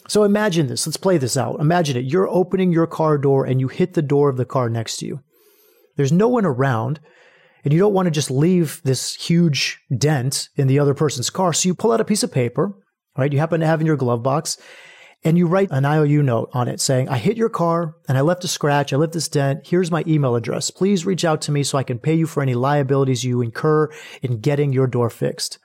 So 0.08 0.24
imagine 0.24 0.68
this. 0.68 0.86
Let's 0.86 0.98
play 0.98 1.18
this 1.18 1.38
out. 1.38 1.60
Imagine 1.60 1.98
it. 1.98 2.06
You're 2.06 2.28
opening 2.28 2.72
your 2.72 2.88
car 2.88 3.18
door 3.18 3.46
and 3.46 3.60
you 3.60 3.68
hit 3.68 3.94
the 3.94 4.02
door 4.02 4.30
of 4.30 4.38
the 4.38 4.46
car 4.46 4.70
next 4.70 4.98
to 4.98 5.06
you. 5.06 5.22
There's 5.96 6.12
no 6.12 6.28
one 6.28 6.46
around 6.46 7.00
and 7.64 7.72
you 7.72 7.80
don't 7.80 7.94
want 7.94 8.08
to 8.08 8.12
just 8.12 8.30
leave 8.30 8.82
this 8.84 9.16
huge 9.16 9.80
dent 9.96 10.50
in 10.56 10.68
the 10.68 10.80
other 10.80 10.94
person's 10.94 11.30
car. 11.30 11.54
So 11.54 11.68
you 11.68 11.76
pull 11.76 11.92
out 11.92 12.02
a 12.02 12.06
piece 12.06 12.24
of 12.24 12.32
paper, 12.32 12.74
right? 13.18 13.32
You 13.32 13.40
happen 13.40 13.62
to 13.62 13.68
have 13.68 13.80
in 13.80 13.88
your 13.88 13.96
glove 13.96 14.24
box 14.24 14.58
and 15.24 15.38
you 15.38 15.48
write 15.48 15.70
an 15.72 15.86
IOU 15.86 16.22
note 16.22 16.50
on 16.54 16.68
it 16.68 16.82
saying, 16.82 17.08
I 17.08 17.18
hit 17.18 17.38
your 17.38 17.50
car 17.50 17.96
and 18.10 18.18
I 18.18 18.22
left 18.22 18.44
a 18.44 18.48
scratch. 18.50 18.92
I 18.92 18.98
left 18.98 19.14
this 19.14 19.30
dent. 19.30 19.66
Here's 19.68 19.92
my 19.92 20.04
email 20.06 20.36
address. 20.36 20.70
Please 20.70 21.06
reach 21.06 21.24
out 21.24 21.42
to 21.44 21.52
me 21.52 21.64
so 21.64 21.78
I 21.78 21.84
can 21.84 22.00
pay 22.00 22.16
you 22.16 22.26
for 22.26 22.44
any 22.44 22.56
liabilities 22.56 23.24
you 23.24 23.42
incur 23.42 23.90
in 24.22 24.42
getting 24.42 24.74
your 24.74 24.88
door 24.88 25.10
fixed. 25.10 25.60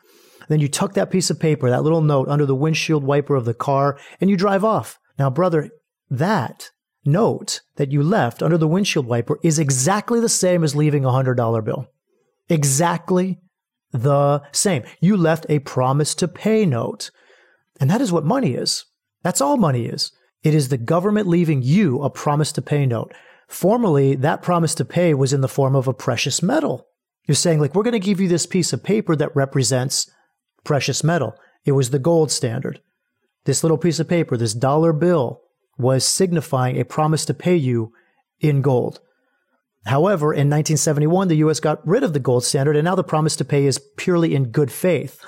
Then 0.49 0.61
you 0.61 0.69
tuck 0.69 0.95
that 0.95 1.11
piece 1.11 1.31
of 1.31 1.39
paper, 1.39 1.71
that 1.71 1.83
little 1.83 2.01
note 2.01 2.29
under 2.29 2.47
the 2.47 2.55
windshield 2.55 3.05
wiper 3.05 3.35
of 3.35 3.45
the 3.45 3.55
car 3.55 3.99
and 4.21 4.29
you 4.29 4.37
drive 4.37 4.65
off. 4.65 4.99
Now, 5.19 5.31
brother, 5.31 5.71
that 6.11 6.71
note 7.05 7.61
that 7.77 7.93
you 7.93 8.03
left 8.03 8.43
under 8.43 8.59
the 8.59 8.69
windshield 8.69 9.07
wiper 9.07 9.39
is 9.43 9.59
exactly 9.59 10.21
the 10.21 10.29
same 10.29 10.65
as 10.65 10.75
leaving 10.75 11.05
a 11.05 11.13
hundred 11.13 11.35
dollar 11.35 11.63
bill. 11.63 11.89
Exactly 12.49 13.41
the 13.93 14.43
same. 14.53 14.85
You 15.01 15.17
left 15.17 15.47
a 15.49 15.59
promise 15.61 16.15
to 16.17 16.29
pay 16.29 16.67
note. 16.67 17.11
And 17.81 17.91
that 17.91 18.01
is 18.01 18.13
what 18.13 18.25
money 18.25 18.55
is. 18.55 18.85
That's 19.23 19.41
all 19.41 19.57
money 19.57 19.87
is. 19.87 20.13
It 20.43 20.55
is 20.55 20.69
the 20.69 20.79
government 20.79 21.27
leaving 21.27 21.63
you 21.63 22.01
a 22.03 22.11
promise 22.11 22.53
to 22.53 22.63
pay 22.63 22.87
note. 22.87 23.13
Formerly, 23.49 24.15
that 24.17 24.43
promise 24.43 24.75
to 24.77 24.85
pay 24.85 25.15
was 25.15 25.33
in 25.33 25.41
the 25.41 25.49
form 25.49 25.75
of 25.75 25.89
a 25.89 25.95
precious 25.95 26.43
metal. 26.43 26.87
You're 27.27 27.35
saying, 27.35 27.61
like, 27.61 27.75
we're 27.75 27.83
going 27.83 27.93
to 27.93 27.99
give 27.99 28.21
you 28.21 28.29
this 28.29 28.47
piece 28.47 28.73
of 28.73 28.83
paper 28.83 29.17
that 29.17 29.35
represents 29.35 30.11
precious 30.69 31.03
metal. 31.03 31.35
It 31.65 31.73
was 31.73 31.89
the 31.89 31.99
gold 31.99 32.31
standard. 32.31 32.83
This 33.47 33.65
little 33.65 33.79
piece 33.79 34.01
of 34.01 34.07
paper, 34.07 34.37
this 34.37 34.53
dollar 34.53 34.93
bill, 34.93 35.41
was 35.79 36.05
signifying 36.05 36.79
a 36.79 36.85
promise 36.85 37.25
to 37.25 37.33
pay 37.33 37.57
you 37.57 37.95
in 38.39 38.61
gold. 38.61 39.01
However, 39.87 40.35
in 40.35 40.51
1971, 40.51 41.29
the 41.29 41.37
US 41.37 41.59
got 41.59 41.81
rid 41.89 42.03
of 42.03 42.13
the 42.13 42.21
gold 42.21 42.45
standard, 42.45 42.77
and 42.77 42.85
now 42.85 42.95
the 42.95 43.03
promise 43.03 43.35
to 43.37 43.47
pay 43.47 43.65
is 43.65 43.81
purely 43.97 44.35
in 44.35 44.51
good 44.51 44.71
faith. 44.71 45.25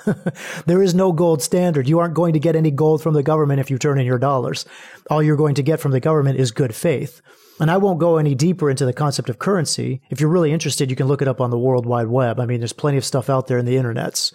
there 0.67 0.83
is 0.83 0.93
no 0.93 1.11
gold 1.11 1.41
standard. 1.41 1.89
You 1.89 1.97
aren't 1.97 2.13
going 2.13 2.33
to 2.33 2.39
get 2.39 2.55
any 2.55 2.69
gold 2.69 3.01
from 3.01 3.15
the 3.15 3.23
government 3.23 3.59
if 3.59 3.71
you 3.71 3.79
turn 3.79 3.99
in 3.99 4.05
your 4.05 4.19
dollars. 4.19 4.63
All 5.09 5.23
you're 5.23 5.35
going 5.35 5.55
to 5.55 5.63
get 5.63 5.79
from 5.79 5.91
the 5.91 5.99
government 5.99 6.39
is 6.39 6.51
good 6.51 6.75
faith. 6.75 7.19
And 7.59 7.71
I 7.71 7.77
won't 7.77 7.99
go 7.99 8.17
any 8.17 8.35
deeper 8.35 8.69
into 8.69 8.85
the 8.85 8.93
concept 8.93 9.27
of 9.27 9.39
currency. 9.39 10.01
If 10.11 10.21
you're 10.21 10.29
really 10.29 10.51
interested, 10.51 10.91
you 10.91 10.95
can 10.95 11.07
look 11.07 11.23
it 11.23 11.27
up 11.27 11.41
on 11.41 11.49
the 11.49 11.57
World 11.57 11.87
Wide 11.87 12.09
Web. 12.09 12.39
I 12.39 12.45
mean, 12.45 12.59
there's 12.59 12.73
plenty 12.73 12.99
of 12.99 13.05
stuff 13.05 13.27
out 13.27 13.47
there 13.47 13.57
in 13.57 13.65
the 13.65 13.77
internets. 13.77 14.31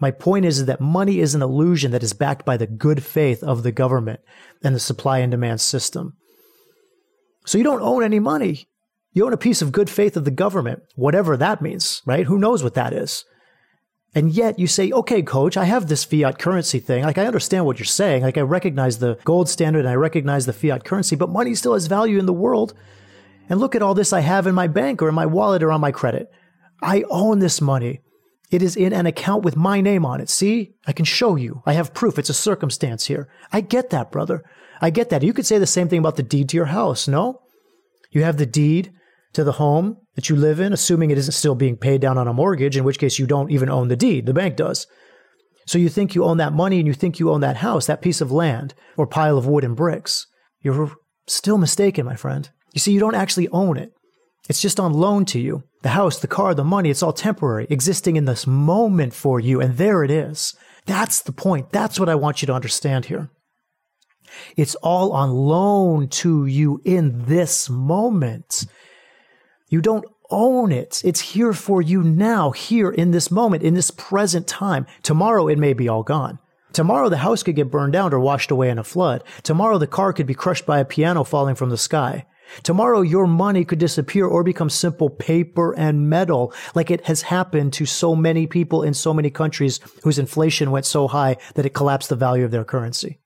My 0.00 0.10
point 0.10 0.46
is, 0.46 0.60
is 0.60 0.66
that 0.66 0.80
money 0.80 1.20
is 1.20 1.34
an 1.34 1.42
illusion 1.42 1.92
that 1.92 2.02
is 2.02 2.14
backed 2.14 2.46
by 2.46 2.56
the 2.56 2.66
good 2.66 3.04
faith 3.04 3.42
of 3.42 3.62
the 3.62 3.72
government 3.72 4.20
and 4.64 4.74
the 4.74 4.80
supply 4.80 5.18
and 5.18 5.30
demand 5.30 5.60
system. 5.60 6.16
So 7.44 7.58
you 7.58 7.64
don't 7.64 7.82
own 7.82 8.02
any 8.02 8.18
money. 8.18 8.66
You 9.12 9.26
own 9.26 9.32
a 9.32 9.38
piece 9.38 9.60
of 9.60 9.72
good 9.72 9.90
faith 9.90 10.16
of 10.16 10.24
the 10.24 10.30
government, 10.30 10.82
whatever 10.94 11.36
that 11.36 11.60
means, 11.60 12.00
right? 12.06 12.26
Who 12.26 12.38
knows 12.38 12.62
what 12.62 12.74
that 12.74 12.92
is? 12.92 13.24
And 14.14 14.32
yet 14.32 14.58
you 14.58 14.66
say, 14.66 14.90
okay, 14.90 15.22
coach, 15.22 15.56
I 15.56 15.64
have 15.64 15.86
this 15.86 16.04
fiat 16.04 16.38
currency 16.38 16.80
thing. 16.80 17.04
Like, 17.04 17.18
I 17.18 17.26
understand 17.26 17.64
what 17.64 17.78
you're 17.78 17.86
saying. 17.86 18.22
Like, 18.22 18.38
I 18.38 18.42
recognize 18.42 18.98
the 18.98 19.18
gold 19.24 19.48
standard 19.48 19.80
and 19.80 19.88
I 19.88 19.94
recognize 19.94 20.46
the 20.46 20.52
fiat 20.52 20.84
currency, 20.84 21.14
but 21.14 21.28
money 21.28 21.54
still 21.54 21.74
has 21.74 21.86
value 21.86 22.18
in 22.18 22.26
the 22.26 22.32
world. 22.32 22.74
And 23.48 23.60
look 23.60 23.74
at 23.74 23.82
all 23.82 23.94
this 23.94 24.12
I 24.12 24.20
have 24.20 24.46
in 24.46 24.54
my 24.54 24.66
bank 24.66 25.02
or 25.02 25.08
in 25.08 25.14
my 25.14 25.26
wallet 25.26 25.62
or 25.62 25.70
on 25.70 25.80
my 25.80 25.92
credit. 25.92 26.30
I 26.82 27.04
own 27.10 27.38
this 27.40 27.60
money. 27.60 28.00
It 28.50 28.62
is 28.62 28.76
in 28.76 28.92
an 28.92 29.06
account 29.06 29.44
with 29.44 29.56
my 29.56 29.80
name 29.80 30.04
on 30.04 30.20
it. 30.20 30.28
See? 30.28 30.74
I 30.86 30.92
can 30.92 31.04
show 31.04 31.36
you. 31.36 31.62
I 31.66 31.74
have 31.74 31.94
proof. 31.94 32.18
It's 32.18 32.30
a 32.30 32.34
circumstance 32.34 33.06
here. 33.06 33.28
I 33.52 33.60
get 33.60 33.90
that, 33.90 34.10
brother. 34.10 34.42
I 34.80 34.90
get 34.90 35.10
that. 35.10 35.22
You 35.22 35.32
could 35.32 35.46
say 35.46 35.58
the 35.58 35.66
same 35.66 35.88
thing 35.88 35.98
about 36.00 36.16
the 36.16 36.22
deed 36.22 36.48
to 36.48 36.56
your 36.56 36.66
house, 36.66 37.06
no? 37.06 37.42
You 38.10 38.24
have 38.24 38.38
the 38.38 38.46
deed 38.46 38.92
to 39.34 39.44
the 39.44 39.52
home 39.52 39.98
that 40.16 40.28
you 40.28 40.34
live 40.34 40.58
in, 40.58 40.72
assuming 40.72 41.10
it 41.10 41.18
isn't 41.18 41.32
still 41.32 41.54
being 41.54 41.76
paid 41.76 42.00
down 42.00 42.18
on 42.18 42.26
a 42.26 42.32
mortgage, 42.32 42.76
in 42.76 42.82
which 42.82 42.98
case 42.98 43.18
you 43.18 43.26
don't 43.26 43.52
even 43.52 43.70
own 43.70 43.88
the 43.88 43.96
deed. 43.96 44.26
The 44.26 44.34
bank 44.34 44.56
does. 44.56 44.86
So 45.66 45.78
you 45.78 45.88
think 45.88 46.16
you 46.16 46.24
own 46.24 46.38
that 46.38 46.52
money 46.52 46.78
and 46.78 46.86
you 46.88 46.94
think 46.94 47.20
you 47.20 47.30
own 47.30 47.42
that 47.42 47.58
house, 47.58 47.86
that 47.86 48.02
piece 48.02 48.20
of 48.20 48.32
land 48.32 48.74
or 48.96 49.06
pile 49.06 49.38
of 49.38 49.46
wood 49.46 49.62
and 49.62 49.76
bricks. 49.76 50.26
You're 50.60 50.90
still 51.28 51.58
mistaken, 51.58 52.04
my 52.04 52.16
friend. 52.16 52.50
You 52.72 52.80
see, 52.80 52.92
you 52.92 52.98
don't 52.98 53.14
actually 53.14 53.48
own 53.48 53.76
it. 53.76 53.92
It's 54.50 54.60
just 54.60 54.80
on 54.80 54.92
loan 54.92 55.26
to 55.26 55.38
you. 55.38 55.62
The 55.82 55.90
house, 55.90 56.18
the 56.18 56.26
car, 56.26 56.56
the 56.56 56.64
money, 56.64 56.90
it's 56.90 57.04
all 57.04 57.12
temporary, 57.12 57.68
existing 57.70 58.16
in 58.16 58.24
this 58.24 58.48
moment 58.48 59.14
for 59.14 59.38
you. 59.38 59.60
And 59.60 59.76
there 59.76 60.02
it 60.02 60.10
is. 60.10 60.56
That's 60.86 61.22
the 61.22 61.30
point. 61.30 61.70
That's 61.70 62.00
what 62.00 62.08
I 62.08 62.16
want 62.16 62.42
you 62.42 62.46
to 62.46 62.52
understand 62.52 63.04
here. 63.04 63.30
It's 64.56 64.74
all 64.74 65.12
on 65.12 65.30
loan 65.30 66.08
to 66.08 66.46
you 66.46 66.82
in 66.84 67.26
this 67.26 67.70
moment. 67.70 68.66
You 69.68 69.80
don't 69.80 70.04
own 70.30 70.72
it. 70.72 71.00
It's 71.04 71.20
here 71.20 71.52
for 71.52 71.80
you 71.80 72.02
now, 72.02 72.50
here 72.50 72.90
in 72.90 73.12
this 73.12 73.30
moment, 73.30 73.62
in 73.62 73.74
this 73.74 73.92
present 73.92 74.48
time. 74.48 74.84
Tomorrow 75.04 75.46
it 75.46 75.58
may 75.58 75.74
be 75.74 75.88
all 75.88 76.02
gone. 76.02 76.40
Tomorrow 76.72 77.08
the 77.08 77.18
house 77.18 77.44
could 77.44 77.54
get 77.54 77.70
burned 77.70 77.92
down 77.92 78.12
or 78.12 78.18
washed 78.18 78.50
away 78.50 78.68
in 78.68 78.80
a 78.80 78.84
flood. 78.84 79.22
Tomorrow 79.44 79.78
the 79.78 79.86
car 79.86 80.12
could 80.12 80.26
be 80.26 80.34
crushed 80.34 80.66
by 80.66 80.80
a 80.80 80.84
piano 80.84 81.22
falling 81.22 81.54
from 81.54 81.70
the 81.70 81.78
sky. 81.78 82.26
Tomorrow 82.62 83.02
your 83.02 83.26
money 83.26 83.64
could 83.64 83.78
disappear 83.78 84.26
or 84.26 84.42
become 84.42 84.70
simple 84.70 85.10
paper 85.10 85.72
and 85.72 86.08
metal 86.08 86.52
like 86.74 86.90
it 86.90 87.06
has 87.06 87.22
happened 87.22 87.72
to 87.74 87.86
so 87.86 88.14
many 88.16 88.46
people 88.46 88.82
in 88.82 88.94
so 88.94 89.14
many 89.14 89.30
countries 89.30 89.80
whose 90.02 90.18
inflation 90.18 90.70
went 90.70 90.86
so 90.86 91.08
high 91.08 91.36
that 91.54 91.66
it 91.66 91.74
collapsed 91.74 92.08
the 92.08 92.16
value 92.16 92.44
of 92.44 92.50
their 92.50 92.64
currency. 92.64 93.20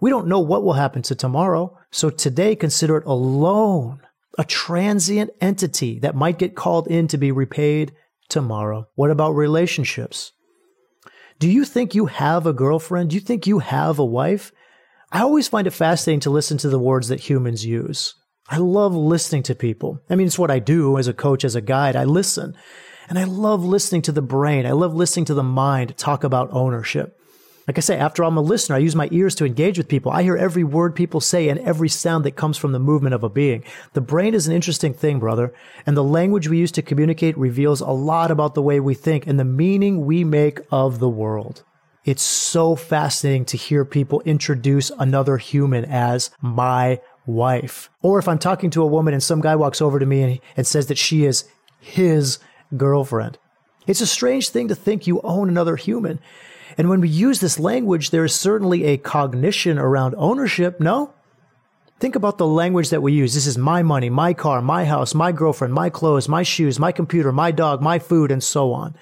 We 0.00 0.10
don't 0.10 0.28
know 0.28 0.40
what 0.40 0.64
will 0.64 0.72
happen 0.72 1.02
to 1.02 1.14
tomorrow, 1.14 1.78
so 1.90 2.10
today 2.10 2.56
consider 2.56 2.96
it 2.96 3.06
a 3.06 3.12
loan 3.12 4.00
a 4.38 4.44
transient 4.44 5.30
entity 5.40 5.98
that 6.00 6.14
might 6.14 6.38
get 6.38 6.56
called 6.56 6.88
in 6.88 7.08
to 7.08 7.18
be 7.18 7.32
repaid 7.32 7.92
tomorrow. 8.28 8.88
What 8.94 9.10
about 9.10 9.32
relationships? 9.32 10.32
Do 11.38 11.50
you 11.50 11.64
think 11.64 11.94
you 11.94 12.06
have 12.06 12.46
a 12.46 12.52
girlfriend? 12.52 13.10
Do 13.10 13.14
you 13.14 13.20
think 13.20 13.46
you 13.46 13.58
have 13.60 13.98
a 13.98 14.04
wife? 14.04 14.52
I 15.12 15.20
always 15.20 15.48
find 15.48 15.66
it 15.66 15.72
fascinating 15.72 16.20
to 16.20 16.30
listen 16.30 16.58
to 16.58 16.68
the 16.68 16.78
words 16.78 17.08
that 17.08 17.20
humans 17.20 17.64
use. 17.64 18.14
I 18.48 18.58
love 18.58 18.94
listening 18.94 19.42
to 19.44 19.54
people. 19.54 20.00
I 20.10 20.16
mean, 20.16 20.26
it's 20.26 20.38
what 20.38 20.50
I 20.50 20.58
do 20.58 20.98
as 20.98 21.08
a 21.08 21.14
coach, 21.14 21.44
as 21.44 21.54
a 21.54 21.60
guide. 21.62 21.96
I 21.96 22.04
listen. 22.04 22.54
And 23.08 23.18
I 23.18 23.24
love 23.24 23.64
listening 23.64 24.02
to 24.02 24.12
the 24.12 24.22
brain. 24.22 24.66
I 24.66 24.72
love 24.72 24.94
listening 24.94 25.24
to 25.26 25.34
the 25.34 25.42
mind 25.42 25.96
talk 25.96 26.24
about 26.24 26.52
ownership. 26.52 27.18
Like 27.66 27.78
I 27.78 27.80
say, 27.80 27.96
after 27.96 28.22
I'm 28.22 28.36
a 28.36 28.42
listener, 28.42 28.76
I 28.76 28.80
use 28.80 28.94
my 28.94 29.08
ears 29.10 29.34
to 29.36 29.46
engage 29.46 29.78
with 29.78 29.88
people. 29.88 30.12
I 30.12 30.22
hear 30.22 30.36
every 30.36 30.64
word 30.64 30.94
people 30.94 31.20
say 31.20 31.48
and 31.48 31.58
every 31.60 31.88
sound 31.88 32.24
that 32.24 32.36
comes 32.36 32.58
from 32.58 32.72
the 32.72 32.78
movement 32.78 33.14
of 33.14 33.24
a 33.24 33.30
being. 33.30 33.64
The 33.94 34.02
brain 34.02 34.34
is 34.34 34.46
an 34.46 34.54
interesting 34.54 34.92
thing, 34.92 35.18
brother. 35.18 35.54
And 35.86 35.96
the 35.96 36.04
language 36.04 36.46
we 36.46 36.58
use 36.58 36.72
to 36.72 36.82
communicate 36.82 37.38
reveals 37.38 37.80
a 37.80 37.90
lot 37.90 38.30
about 38.30 38.54
the 38.54 38.62
way 38.62 38.80
we 38.80 38.92
think 38.92 39.26
and 39.26 39.40
the 39.40 39.44
meaning 39.44 40.04
we 40.04 40.24
make 40.24 40.60
of 40.70 40.98
the 40.98 41.08
world. 41.08 41.64
It's 42.04 42.22
so 42.22 42.76
fascinating 42.76 43.46
to 43.46 43.56
hear 43.56 43.86
people 43.86 44.20
introduce 44.26 44.90
another 44.90 45.38
human 45.38 45.86
as 45.86 46.30
my 46.42 47.00
wife. 47.26 47.90
Or 48.02 48.18
if 48.18 48.28
I'm 48.28 48.38
talking 48.38 48.70
to 48.70 48.82
a 48.82 48.86
woman 48.86 49.14
and 49.14 49.22
some 49.22 49.40
guy 49.40 49.56
walks 49.56 49.80
over 49.80 49.98
to 49.98 50.06
me 50.06 50.22
and, 50.22 50.40
and 50.56 50.66
says 50.66 50.86
that 50.86 50.98
she 50.98 51.24
is 51.24 51.44
his 51.80 52.38
girlfriend. 52.76 53.38
It's 53.86 54.00
a 54.00 54.06
strange 54.06 54.48
thing 54.48 54.68
to 54.68 54.74
think 54.74 55.06
you 55.06 55.20
own 55.22 55.48
another 55.48 55.76
human. 55.76 56.20
And 56.78 56.88
when 56.88 57.00
we 57.00 57.08
use 57.08 57.40
this 57.40 57.58
language, 57.58 58.10
there 58.10 58.24
is 58.24 58.34
certainly 58.34 58.84
a 58.84 58.96
cognition 58.96 59.78
around 59.78 60.14
ownership, 60.16 60.80
no? 60.80 61.12
Think 62.00 62.16
about 62.16 62.38
the 62.38 62.46
language 62.46 62.90
that 62.90 63.02
we 63.02 63.12
use. 63.12 63.34
This 63.34 63.46
is 63.46 63.56
my 63.56 63.82
money, 63.82 64.10
my 64.10 64.34
car, 64.34 64.60
my 64.60 64.84
house, 64.84 65.14
my 65.14 65.30
girlfriend, 65.30 65.72
my 65.72 65.90
clothes, 65.90 66.28
my 66.28 66.42
shoes, 66.42 66.78
my 66.78 66.90
computer, 66.90 67.30
my 67.30 67.50
dog, 67.50 67.80
my 67.80 67.98
food, 67.98 68.30
and 68.30 68.42
so 68.42 68.72
on. 68.72 68.96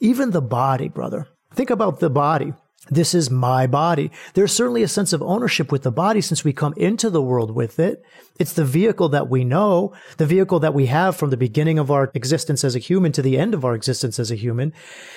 Even 0.00 0.32
the 0.32 0.42
body, 0.42 0.88
brother. 0.88 1.28
Think 1.54 1.70
about 1.70 2.00
the 2.00 2.10
body. 2.10 2.52
This 2.90 3.14
is 3.14 3.30
my 3.30 3.66
body. 3.66 4.10
There's 4.34 4.52
certainly 4.52 4.82
a 4.82 4.88
sense 4.88 5.14
of 5.14 5.22
ownership 5.22 5.72
with 5.72 5.84
the 5.84 5.90
body 5.90 6.20
since 6.20 6.44
we 6.44 6.52
come 6.52 6.74
into 6.76 7.08
the 7.08 7.22
world 7.22 7.50
with 7.50 7.78
it. 7.78 8.02
It's 8.38 8.52
the 8.52 8.64
vehicle 8.64 9.08
that 9.10 9.30
we 9.30 9.42
know, 9.42 9.94
the 10.18 10.26
vehicle 10.26 10.60
that 10.60 10.74
we 10.74 10.86
have 10.86 11.16
from 11.16 11.30
the 11.30 11.38
beginning 11.38 11.78
of 11.78 11.90
our 11.90 12.10
existence 12.14 12.62
as 12.62 12.76
a 12.76 12.80
human 12.80 13.10
to 13.12 13.22
the 13.22 13.38
end 13.38 13.54
of 13.54 13.64
our 13.64 13.74
existence 13.74 14.18
as 14.18 14.30
a 14.30 14.36
human. 14.36 14.74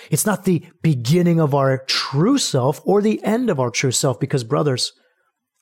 It's 0.10 0.26
not 0.26 0.46
the 0.46 0.66
beginning 0.82 1.42
of 1.42 1.54
our 1.54 1.80
true 1.88 2.38
self 2.38 2.80
or 2.86 3.02
the 3.02 3.22
end 3.24 3.50
of 3.50 3.60
our 3.60 3.70
true 3.70 3.92
self 3.92 4.18
because 4.18 4.46
brothers, 4.46 4.94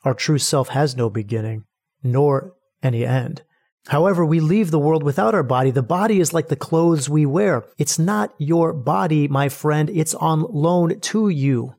our 0.04 0.14
true 0.14 0.38
self 0.38 0.70
has 0.70 0.96
no 0.96 1.10
beginning 1.10 1.64
nor 2.04 2.54
any 2.84 3.04
end. 3.04 3.42
However, 3.88 4.24
we 4.24 4.40
leave 4.40 4.70
the 4.70 4.80
world 4.80 5.02
without 5.02 5.34
our 5.34 5.44
body. 5.44 5.72
The 5.72 5.82
body 5.82 6.20
is 6.20 6.34
like 6.34 6.50
the 6.50 6.56
clothes 6.56 7.10
we 7.10 7.26
wear. 7.26 7.66
It's 7.80 7.98
not 7.98 8.34
your 8.38 8.74
body, 8.74 9.28
my 9.28 9.50
friend. 9.50 9.90
It's 9.90 10.14
on 10.14 10.42
loan 10.42 11.00
to 11.00 11.30
you 11.30 11.74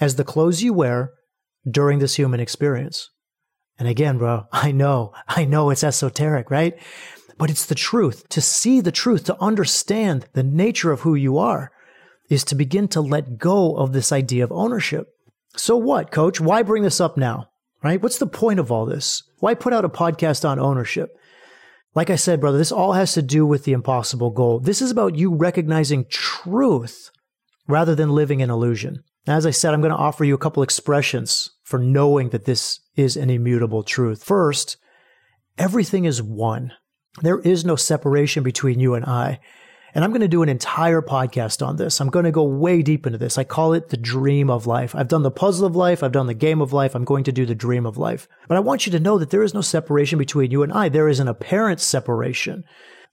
as 0.00 0.16
the 0.16 0.24
clothes 0.24 0.62
you 0.62 0.72
wear 0.72 1.12
during 1.70 1.98
this 1.98 2.16
human 2.16 2.40
experience. 2.40 3.10
And 3.78 3.86
again, 3.86 4.18
bro, 4.18 4.46
I 4.52 4.72
know, 4.72 5.12
I 5.28 5.44
know 5.44 5.70
it's 5.70 5.84
esoteric, 5.84 6.50
right? 6.50 6.78
But 7.38 7.50
it's 7.50 7.66
the 7.66 7.74
truth. 7.74 8.28
To 8.30 8.40
see 8.40 8.80
the 8.80 8.92
truth, 8.92 9.24
to 9.24 9.40
understand 9.40 10.26
the 10.32 10.42
nature 10.42 10.92
of 10.92 11.00
who 11.00 11.14
you 11.14 11.38
are, 11.38 11.70
is 12.28 12.44
to 12.44 12.54
begin 12.54 12.88
to 12.88 13.00
let 13.00 13.38
go 13.38 13.76
of 13.76 13.92
this 13.92 14.12
idea 14.12 14.44
of 14.44 14.52
ownership. 14.52 15.08
So 15.56 15.76
what, 15.76 16.12
coach? 16.12 16.40
Why 16.40 16.62
bring 16.62 16.82
this 16.82 17.00
up 17.00 17.16
now? 17.16 17.48
Right? 17.82 18.00
What's 18.00 18.18
the 18.18 18.26
point 18.26 18.60
of 18.60 18.70
all 18.70 18.84
this? 18.84 19.22
Why 19.38 19.54
put 19.54 19.72
out 19.72 19.86
a 19.86 19.88
podcast 19.88 20.48
on 20.48 20.58
ownership? 20.58 21.16
Like 21.94 22.10
I 22.10 22.16
said, 22.16 22.40
brother, 22.40 22.58
this 22.58 22.70
all 22.70 22.92
has 22.92 23.14
to 23.14 23.22
do 23.22 23.44
with 23.44 23.64
the 23.64 23.72
impossible 23.72 24.30
goal. 24.30 24.60
This 24.60 24.80
is 24.80 24.90
about 24.90 25.16
you 25.16 25.34
recognizing 25.34 26.04
truth 26.08 27.10
rather 27.66 27.94
than 27.94 28.10
living 28.10 28.40
in 28.40 28.50
illusion. 28.50 29.02
As 29.26 29.44
I 29.44 29.50
said, 29.50 29.74
I'm 29.74 29.80
going 29.80 29.92
to 29.92 29.98
offer 29.98 30.24
you 30.24 30.34
a 30.34 30.38
couple 30.38 30.62
expressions 30.62 31.50
for 31.62 31.78
knowing 31.78 32.30
that 32.30 32.46
this 32.46 32.80
is 32.96 33.16
an 33.16 33.30
immutable 33.30 33.82
truth. 33.82 34.24
First, 34.24 34.76
everything 35.58 36.04
is 36.04 36.22
one. 36.22 36.72
There 37.20 37.40
is 37.40 37.64
no 37.64 37.76
separation 37.76 38.42
between 38.42 38.80
you 38.80 38.94
and 38.94 39.04
I. 39.04 39.40
And 39.94 40.04
I'm 40.04 40.10
going 40.10 40.20
to 40.20 40.28
do 40.28 40.42
an 40.42 40.48
entire 40.48 41.02
podcast 41.02 41.66
on 41.66 41.76
this. 41.76 42.00
I'm 42.00 42.10
going 42.10 42.24
to 42.24 42.30
go 42.30 42.44
way 42.44 42.80
deep 42.80 43.06
into 43.06 43.18
this. 43.18 43.36
I 43.36 43.44
call 43.44 43.72
it 43.72 43.88
the 43.88 43.96
dream 43.96 44.48
of 44.48 44.66
life. 44.66 44.94
I've 44.94 45.08
done 45.08 45.22
the 45.22 45.30
puzzle 45.30 45.66
of 45.66 45.74
life. 45.74 46.02
I've 46.02 46.12
done 46.12 46.28
the 46.28 46.34
game 46.34 46.60
of 46.60 46.72
life. 46.72 46.94
I'm 46.94 47.04
going 47.04 47.24
to 47.24 47.32
do 47.32 47.44
the 47.44 47.56
dream 47.56 47.86
of 47.86 47.98
life. 47.98 48.28
But 48.48 48.56
I 48.56 48.60
want 48.60 48.86
you 48.86 48.92
to 48.92 49.00
know 49.00 49.18
that 49.18 49.30
there 49.30 49.42
is 49.42 49.52
no 49.52 49.60
separation 49.60 50.18
between 50.18 50.52
you 50.52 50.62
and 50.62 50.72
I. 50.72 50.88
There 50.88 51.08
is 51.08 51.18
an 51.18 51.28
apparent 51.28 51.80
separation. 51.80 52.64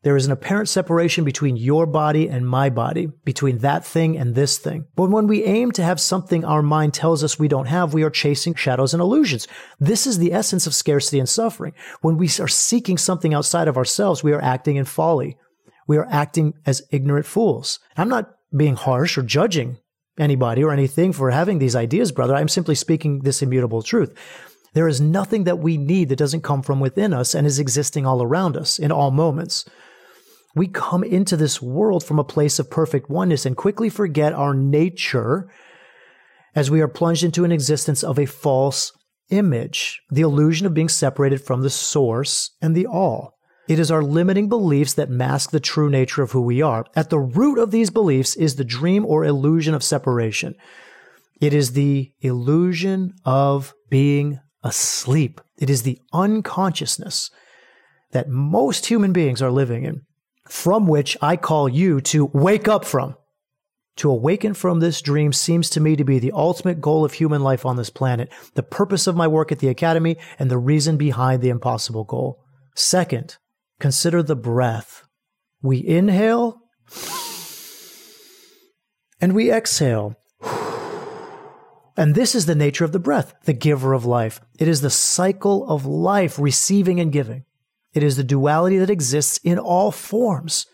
There 0.03 0.15
is 0.15 0.25
an 0.25 0.31
apparent 0.31 0.69
separation 0.69 1.23
between 1.23 1.57
your 1.57 1.85
body 1.85 2.29
and 2.29 2.47
my 2.47 2.69
body, 2.69 3.07
between 3.25 3.57
that 3.57 3.83
thing 3.83 4.15
and 4.15 4.35
this 4.35 4.57
thing. 4.57 4.85
But 4.95 5.09
when 5.09 5.27
we 5.27 5.43
aim 5.43 5.71
to 5.73 5.83
have 5.83 5.99
something 5.99 6.45
our 6.45 6.61
mind 6.61 6.93
tells 6.93 7.23
us 7.23 7.39
we 7.39 7.47
don't 7.47 7.65
have, 7.65 7.93
we 7.93 8.03
are 8.03 8.09
chasing 8.11 8.53
shadows 8.53 8.93
and 8.93 9.01
illusions. 9.01 9.47
This 9.79 10.05
is 10.05 10.19
the 10.19 10.33
essence 10.33 10.67
of 10.67 10.75
scarcity 10.75 11.19
and 11.19 11.27
suffering. 11.27 11.73
When 12.01 12.15
we 12.17 12.29
are 12.39 12.47
seeking 12.47 12.97
something 12.97 13.33
outside 13.33 13.67
of 13.67 13.75
ourselves, 13.75 14.23
we 14.23 14.33
are 14.33 14.41
acting 14.41 14.75
in 14.75 14.85
folly. 14.85 15.35
we 15.87 15.97
are 15.97 16.07
acting 16.11 16.53
as 16.65 16.83
ignorant 16.91 17.25
fools. 17.25 17.79
I'm 17.95 18.09
not 18.09 18.35
being 18.55 18.75
harsh 18.75 19.17
or 19.17 19.23
judging 19.23 19.77
anybody 20.19 20.63
or 20.63 20.71
anything 20.71 21.13
for 21.13 21.31
having 21.31 21.59
these 21.59 21.75
ideas, 21.75 22.11
brother. 22.11 22.35
I'm 22.35 22.47
simply 22.47 22.75
speaking 22.75 23.21
this 23.21 23.41
immutable 23.41 23.81
truth. 23.81 24.13
There 24.73 24.87
is 24.87 25.01
nothing 25.01 25.45
that 25.45 25.59
we 25.59 25.77
need 25.77 26.09
that 26.09 26.19
doesn't 26.19 26.43
come 26.43 26.61
from 26.61 26.79
within 26.79 27.13
us 27.13 27.33
and 27.33 27.47
is 27.47 27.59
existing 27.59 28.05
all 28.05 28.21
around 28.21 28.57
us 28.57 28.77
in 28.77 28.91
all 28.91 29.11
moments. 29.11 29.65
We 30.57 30.67
come 30.67 31.03
into 31.03 31.37
this 31.37 31.61
world 31.61 32.03
from 32.03 32.17
a 32.17 32.23
place 32.23 32.57
of 32.57 32.71
perfect 32.71 33.11
oneness 33.11 33.45
and 33.45 33.55
quickly 33.55 33.89
forget 33.89 34.33
our 34.33 34.55
nature 34.55 35.51
as 36.55 36.71
we 36.71 36.81
are 36.81 36.87
plunged 36.87 37.23
into 37.23 37.45
an 37.45 37.51
existence 37.51 38.03
of 38.03 38.17
a 38.17 38.25
false 38.25 38.91
image, 39.29 40.01
the 40.09 40.21
illusion 40.21 40.65
of 40.65 40.73
being 40.73 40.89
separated 40.89 41.41
from 41.41 41.61
the 41.61 41.69
source 41.69 42.49
and 42.59 42.75
the 42.75 42.87
all. 42.87 43.37
It 43.67 43.77
is 43.77 43.91
our 43.91 44.01
limiting 44.01 44.49
beliefs 44.49 44.93
that 44.95 45.11
mask 45.11 45.51
the 45.51 45.59
true 45.59 45.91
nature 45.91 46.23
of 46.23 46.31
who 46.31 46.41
we 46.41 46.63
are. 46.63 46.85
At 46.95 47.11
the 47.11 47.19
root 47.19 47.59
of 47.59 47.69
these 47.69 47.91
beliefs 47.91 48.35
is 48.35 48.55
the 48.55 48.63
dream 48.63 49.05
or 49.05 49.25
illusion 49.25 49.75
of 49.75 49.83
separation. 49.83 50.55
It 51.39 51.53
is 51.53 51.73
the 51.73 52.11
illusion 52.21 53.13
of 53.25 53.75
being 53.91 54.39
asleep. 54.63 55.39
It 55.59 55.69
is 55.69 55.83
the 55.83 55.99
unconsciousness 56.13 57.29
that 58.11 58.29
most 58.29 58.87
human 58.87 59.13
beings 59.13 59.41
are 59.41 59.51
living 59.51 59.83
in, 59.83 60.01
from 60.49 60.87
which 60.87 61.17
I 61.21 61.37
call 61.37 61.69
you 61.69 62.01
to 62.01 62.25
wake 62.33 62.67
up 62.67 62.85
from. 62.85 63.15
To 63.97 64.11
awaken 64.11 64.53
from 64.53 64.79
this 64.79 65.01
dream 65.01 65.33
seems 65.33 65.71
to 65.71 65.79
me 65.79 65.95
to 65.95 66.03
be 66.03 66.19
the 66.19 66.31
ultimate 66.31 66.79
goal 66.79 67.03
of 67.03 67.13
human 67.13 67.41
life 67.41 67.65
on 67.65 67.77
this 67.77 67.89
planet, 67.89 68.31
the 68.53 68.61
purpose 68.61 69.07
of 69.07 69.15
my 69.15 69.27
work 69.27 69.51
at 69.51 69.59
the 69.59 69.69
Academy, 69.69 70.17
and 70.37 70.51
the 70.51 70.57
reason 70.59 70.97
behind 70.97 71.41
the 71.41 71.49
impossible 71.49 72.03
goal. 72.03 72.43
Second, 72.75 73.37
consider 73.79 74.21
the 74.21 74.35
breath. 74.35 75.03
We 75.63 75.85
inhale 75.85 76.61
and 79.19 79.33
we 79.33 79.51
exhale. 79.51 80.15
And 81.99 82.13
this 82.13 82.35
is 82.35 82.45
the 82.45 82.53
nature 82.53 82.85
of 82.85 82.91
the 82.91 82.99
breath, 82.99 83.33
the 83.45 83.53
giver 83.53 83.93
of 83.93 84.05
life. 84.05 84.39
It 84.59 84.67
is 84.67 84.81
the 84.81 84.91
cycle 84.91 85.67
of 85.67 85.87
life, 85.87 86.37
receiving 86.37 86.99
and 86.99 87.11
giving. 87.11 87.45
It 87.97 88.03
is 88.03 88.15
the 88.15 88.23
duality 88.23 88.77
that 88.77 88.91
exists 88.91 89.39
in 89.43 89.57
all 89.57 89.89
forms. 89.89 90.67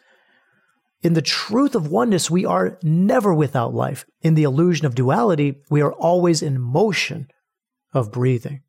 In 1.03 1.13
the 1.13 1.21
truth 1.21 1.73
of 1.73 1.87
oneness, 1.87 2.29
we 2.29 2.45
are 2.45 2.77
never 2.83 3.33
without 3.33 3.73
life. 3.73 4.03
In 4.23 4.33
the 4.33 4.43
illusion 4.43 4.85
of 4.85 4.93
duality, 4.93 5.61
we 5.69 5.81
are 5.81 5.93
always 5.93 6.41
in 6.41 6.59
motion 6.59 7.29
of 7.93 8.11
breathing. 8.11 8.63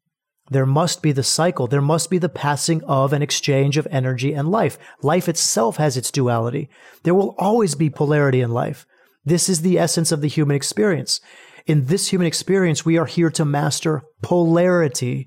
There 0.53 0.67
must 0.67 1.03
be 1.03 1.11
the 1.11 1.25
cycle. 1.25 1.67
There 1.67 1.83
must 1.83 2.11
be 2.11 2.19
the 2.19 2.29
passing 2.29 2.81
of 2.85 3.13
an 3.13 3.23
exchange 3.23 3.77
of 3.77 3.89
energy 3.91 4.33
and 4.33 4.49
life. 4.49 4.79
Life 5.03 5.29
itself 5.29 5.79
has 5.79 5.97
its 5.97 6.13
duality. 6.13 6.69
There 7.03 7.13
will 7.13 7.35
always 7.39 7.75
be 7.75 7.91
polarity 7.91 8.41
in 8.41 8.53
life. 8.53 8.87
This 9.25 9.49
is 9.49 9.63
the 9.63 9.81
essence 9.81 10.13
of 10.13 10.21
the 10.21 10.29
human 10.29 10.55
experience. 10.55 11.21
In 11.67 11.87
this 11.87 12.13
human 12.13 12.29
experience, 12.29 12.85
we 12.85 12.99
are 12.99 13.07
here 13.07 13.31
to 13.31 13.45
master 13.45 14.03
polarity. 14.23 15.27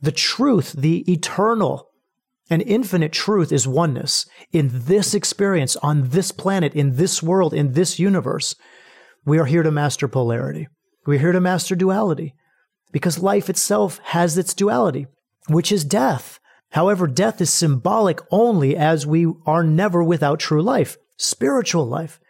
The 0.00 0.12
truth, 0.12 0.72
the 0.72 1.04
eternal, 1.12 1.89
and 2.50 2.62
infinite 2.62 3.12
truth 3.12 3.52
is 3.52 3.66
oneness. 3.66 4.26
In 4.52 4.70
this 4.72 5.14
experience, 5.14 5.76
on 5.76 6.10
this 6.10 6.32
planet, 6.32 6.74
in 6.74 6.96
this 6.96 7.22
world, 7.22 7.54
in 7.54 7.72
this 7.72 8.00
universe, 8.00 8.56
we 9.24 9.38
are 9.38 9.44
here 9.46 9.62
to 9.62 9.70
master 9.70 10.08
polarity. 10.08 10.68
We're 11.06 11.20
here 11.20 11.32
to 11.32 11.40
master 11.40 11.76
duality 11.76 12.34
because 12.92 13.22
life 13.22 13.48
itself 13.48 14.00
has 14.04 14.36
its 14.36 14.52
duality, 14.52 15.06
which 15.48 15.70
is 15.70 15.84
death. 15.84 16.40
However, 16.72 17.06
death 17.06 17.40
is 17.40 17.52
symbolic 17.52 18.20
only 18.30 18.76
as 18.76 19.06
we 19.06 19.26
are 19.46 19.62
never 19.62 20.02
without 20.02 20.40
true 20.40 20.62
life, 20.62 20.96
spiritual 21.16 21.86
life. 21.86 22.20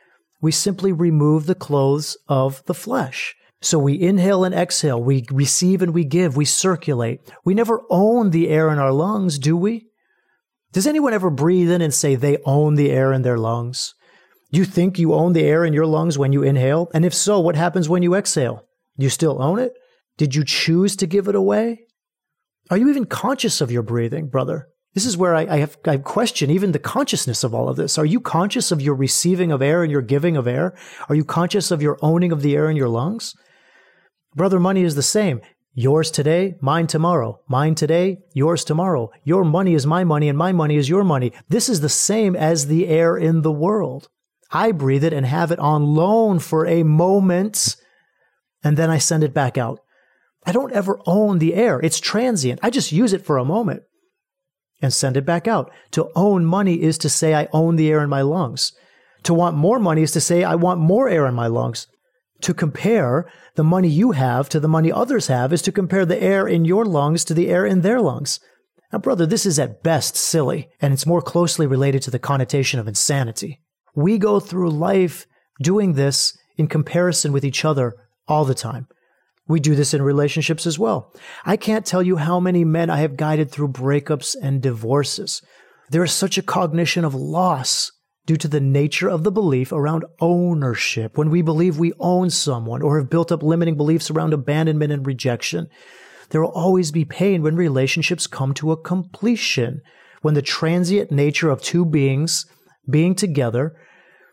We 0.40 0.52
simply 0.52 0.92
remove 0.92 1.46
the 1.46 1.54
clothes 1.54 2.16
of 2.28 2.62
the 2.66 2.74
flesh. 2.74 3.34
So 3.62 3.78
we 3.78 4.00
inhale 4.00 4.44
and 4.44 4.54
exhale, 4.54 5.02
we 5.02 5.26
receive 5.30 5.82
and 5.82 5.92
we 5.92 6.04
give, 6.04 6.36
we 6.36 6.46
circulate. 6.46 7.20
We 7.44 7.52
never 7.52 7.82
own 7.90 8.30
the 8.30 8.48
air 8.48 8.70
in 8.70 8.78
our 8.78 8.92
lungs, 8.92 9.38
do 9.38 9.56
we? 9.56 9.89
Does 10.72 10.86
anyone 10.86 11.12
ever 11.12 11.30
breathe 11.30 11.70
in 11.70 11.82
and 11.82 11.92
say 11.92 12.14
they 12.14 12.38
own 12.44 12.76
the 12.76 12.90
air 12.90 13.12
in 13.12 13.22
their 13.22 13.38
lungs? 13.38 13.94
Do 14.52 14.58
you 14.58 14.64
think 14.64 14.98
you 14.98 15.14
own 15.14 15.32
the 15.32 15.44
air 15.44 15.64
in 15.64 15.72
your 15.72 15.86
lungs 15.86 16.18
when 16.18 16.32
you 16.32 16.42
inhale? 16.42 16.90
And 16.94 17.04
if 17.04 17.14
so, 17.14 17.40
what 17.40 17.56
happens 17.56 17.88
when 17.88 18.02
you 18.02 18.14
exhale? 18.14 18.64
You 18.96 19.08
still 19.08 19.42
own 19.42 19.58
it? 19.58 19.72
Did 20.16 20.34
you 20.34 20.44
choose 20.44 20.96
to 20.96 21.06
give 21.06 21.28
it 21.28 21.34
away? 21.34 21.80
Are 22.70 22.76
you 22.76 22.88
even 22.88 23.06
conscious 23.06 23.60
of 23.60 23.72
your 23.72 23.82
breathing, 23.82 24.28
brother? 24.28 24.68
This 24.94 25.06
is 25.06 25.16
where 25.16 25.34
I, 25.34 25.42
I, 25.42 25.56
have 25.58 25.76
I 25.84 25.98
question 25.98 26.50
even 26.50 26.72
the 26.72 26.78
consciousness 26.78 27.44
of 27.44 27.54
all 27.54 27.68
of 27.68 27.76
this. 27.76 27.96
Are 27.96 28.04
you 28.04 28.20
conscious 28.20 28.72
of 28.72 28.82
your 28.82 28.94
receiving 28.94 29.52
of 29.52 29.62
air 29.62 29.82
and 29.82 29.90
your 29.90 30.02
giving 30.02 30.36
of 30.36 30.48
air? 30.48 30.76
Are 31.08 31.14
you 31.14 31.24
conscious 31.24 31.70
of 31.70 31.82
your 31.82 31.98
owning 32.02 32.32
of 32.32 32.42
the 32.42 32.56
air 32.56 32.68
in 32.68 32.76
your 32.76 32.88
lungs? 32.88 33.34
Brother, 34.34 34.58
money 34.58 34.82
is 34.82 34.96
the 34.96 35.02
same. 35.02 35.40
Yours 35.74 36.10
today, 36.10 36.56
mine 36.60 36.86
tomorrow. 36.88 37.40
Mine 37.46 37.74
today, 37.76 38.18
yours 38.32 38.64
tomorrow. 38.64 39.10
Your 39.22 39.44
money 39.44 39.74
is 39.74 39.86
my 39.86 40.02
money 40.02 40.28
and 40.28 40.36
my 40.36 40.52
money 40.52 40.76
is 40.76 40.88
your 40.88 41.04
money. 41.04 41.32
This 41.48 41.68
is 41.68 41.80
the 41.80 41.88
same 41.88 42.34
as 42.34 42.66
the 42.66 42.88
air 42.88 43.16
in 43.16 43.42
the 43.42 43.52
world. 43.52 44.08
I 44.50 44.72
breathe 44.72 45.04
it 45.04 45.12
and 45.12 45.24
have 45.24 45.52
it 45.52 45.60
on 45.60 45.94
loan 45.94 46.40
for 46.40 46.66
a 46.66 46.82
moment 46.82 47.76
and 48.64 48.76
then 48.76 48.90
I 48.90 48.98
send 48.98 49.22
it 49.22 49.32
back 49.32 49.56
out. 49.56 49.80
I 50.44 50.52
don't 50.52 50.72
ever 50.72 50.98
own 51.06 51.38
the 51.38 51.54
air. 51.54 51.78
It's 51.80 52.00
transient. 52.00 52.60
I 52.62 52.70
just 52.70 52.90
use 52.90 53.12
it 53.12 53.24
for 53.24 53.38
a 53.38 53.44
moment 53.44 53.84
and 54.82 54.92
send 54.92 55.16
it 55.16 55.24
back 55.24 55.46
out. 55.46 55.70
To 55.92 56.10
own 56.16 56.44
money 56.44 56.82
is 56.82 56.98
to 56.98 57.08
say 57.08 57.34
I 57.34 57.48
own 57.52 57.76
the 57.76 57.90
air 57.90 58.02
in 58.02 58.10
my 58.10 58.22
lungs. 58.22 58.72
To 59.24 59.34
want 59.34 59.56
more 59.56 59.78
money 59.78 60.02
is 60.02 60.12
to 60.12 60.20
say 60.20 60.42
I 60.42 60.56
want 60.56 60.80
more 60.80 61.08
air 61.08 61.26
in 61.26 61.34
my 61.34 61.46
lungs. 61.46 61.86
To 62.42 62.54
compare 62.54 63.30
the 63.54 63.64
money 63.64 63.88
you 63.88 64.12
have 64.12 64.48
to 64.50 64.60
the 64.60 64.68
money 64.68 64.90
others 64.90 65.26
have 65.26 65.52
is 65.52 65.62
to 65.62 65.72
compare 65.72 66.06
the 66.06 66.22
air 66.22 66.46
in 66.46 66.64
your 66.64 66.84
lungs 66.84 67.24
to 67.26 67.34
the 67.34 67.48
air 67.48 67.66
in 67.66 67.82
their 67.82 68.00
lungs. 68.00 68.40
Now, 68.92 68.98
brother, 68.98 69.26
this 69.26 69.46
is 69.46 69.58
at 69.58 69.82
best 69.82 70.16
silly, 70.16 70.68
and 70.80 70.92
it's 70.92 71.06
more 71.06 71.22
closely 71.22 71.66
related 71.66 72.02
to 72.02 72.10
the 72.10 72.18
connotation 72.18 72.80
of 72.80 72.88
insanity. 72.88 73.60
We 73.94 74.18
go 74.18 74.40
through 74.40 74.70
life 74.70 75.26
doing 75.62 75.92
this 75.92 76.36
in 76.56 76.66
comparison 76.66 77.32
with 77.32 77.44
each 77.44 77.64
other 77.64 77.94
all 78.26 78.44
the 78.44 78.54
time. 78.54 78.88
We 79.46 79.60
do 79.60 79.74
this 79.74 79.94
in 79.94 80.02
relationships 80.02 80.66
as 80.66 80.78
well. 80.78 81.12
I 81.44 81.56
can't 81.56 81.84
tell 81.84 82.02
you 82.02 82.16
how 82.16 82.40
many 82.40 82.64
men 82.64 82.88
I 82.88 82.98
have 82.98 83.16
guided 83.16 83.50
through 83.50 83.68
breakups 83.72 84.36
and 84.40 84.62
divorces. 84.62 85.42
There 85.90 86.04
is 86.04 86.12
such 86.12 86.38
a 86.38 86.42
cognition 86.42 87.04
of 87.04 87.14
loss 87.14 87.90
due 88.26 88.36
to 88.36 88.48
the 88.48 88.60
nature 88.60 89.08
of 89.08 89.24
the 89.24 89.32
belief 89.32 89.72
around 89.72 90.04
ownership. 90.20 91.16
When 91.16 91.30
we 91.30 91.42
believe 91.42 91.78
we 91.78 91.92
own 91.98 92.30
someone 92.30 92.82
or 92.82 92.98
have 92.98 93.10
built 93.10 93.32
up 93.32 93.42
limiting 93.42 93.76
beliefs 93.76 94.10
around 94.10 94.32
abandonment 94.32 94.92
and 94.92 95.06
rejection, 95.06 95.68
there 96.30 96.40
will 96.40 96.50
always 96.50 96.92
be 96.92 97.04
pain 97.04 97.42
when 97.42 97.56
relationships 97.56 98.26
come 98.26 98.54
to 98.54 98.72
a 98.72 98.80
completion, 98.80 99.80
when 100.22 100.34
the 100.34 100.42
transient 100.42 101.10
nature 101.10 101.50
of 101.50 101.62
two 101.62 101.84
beings 101.84 102.46
being 102.88 103.14
together 103.14 103.74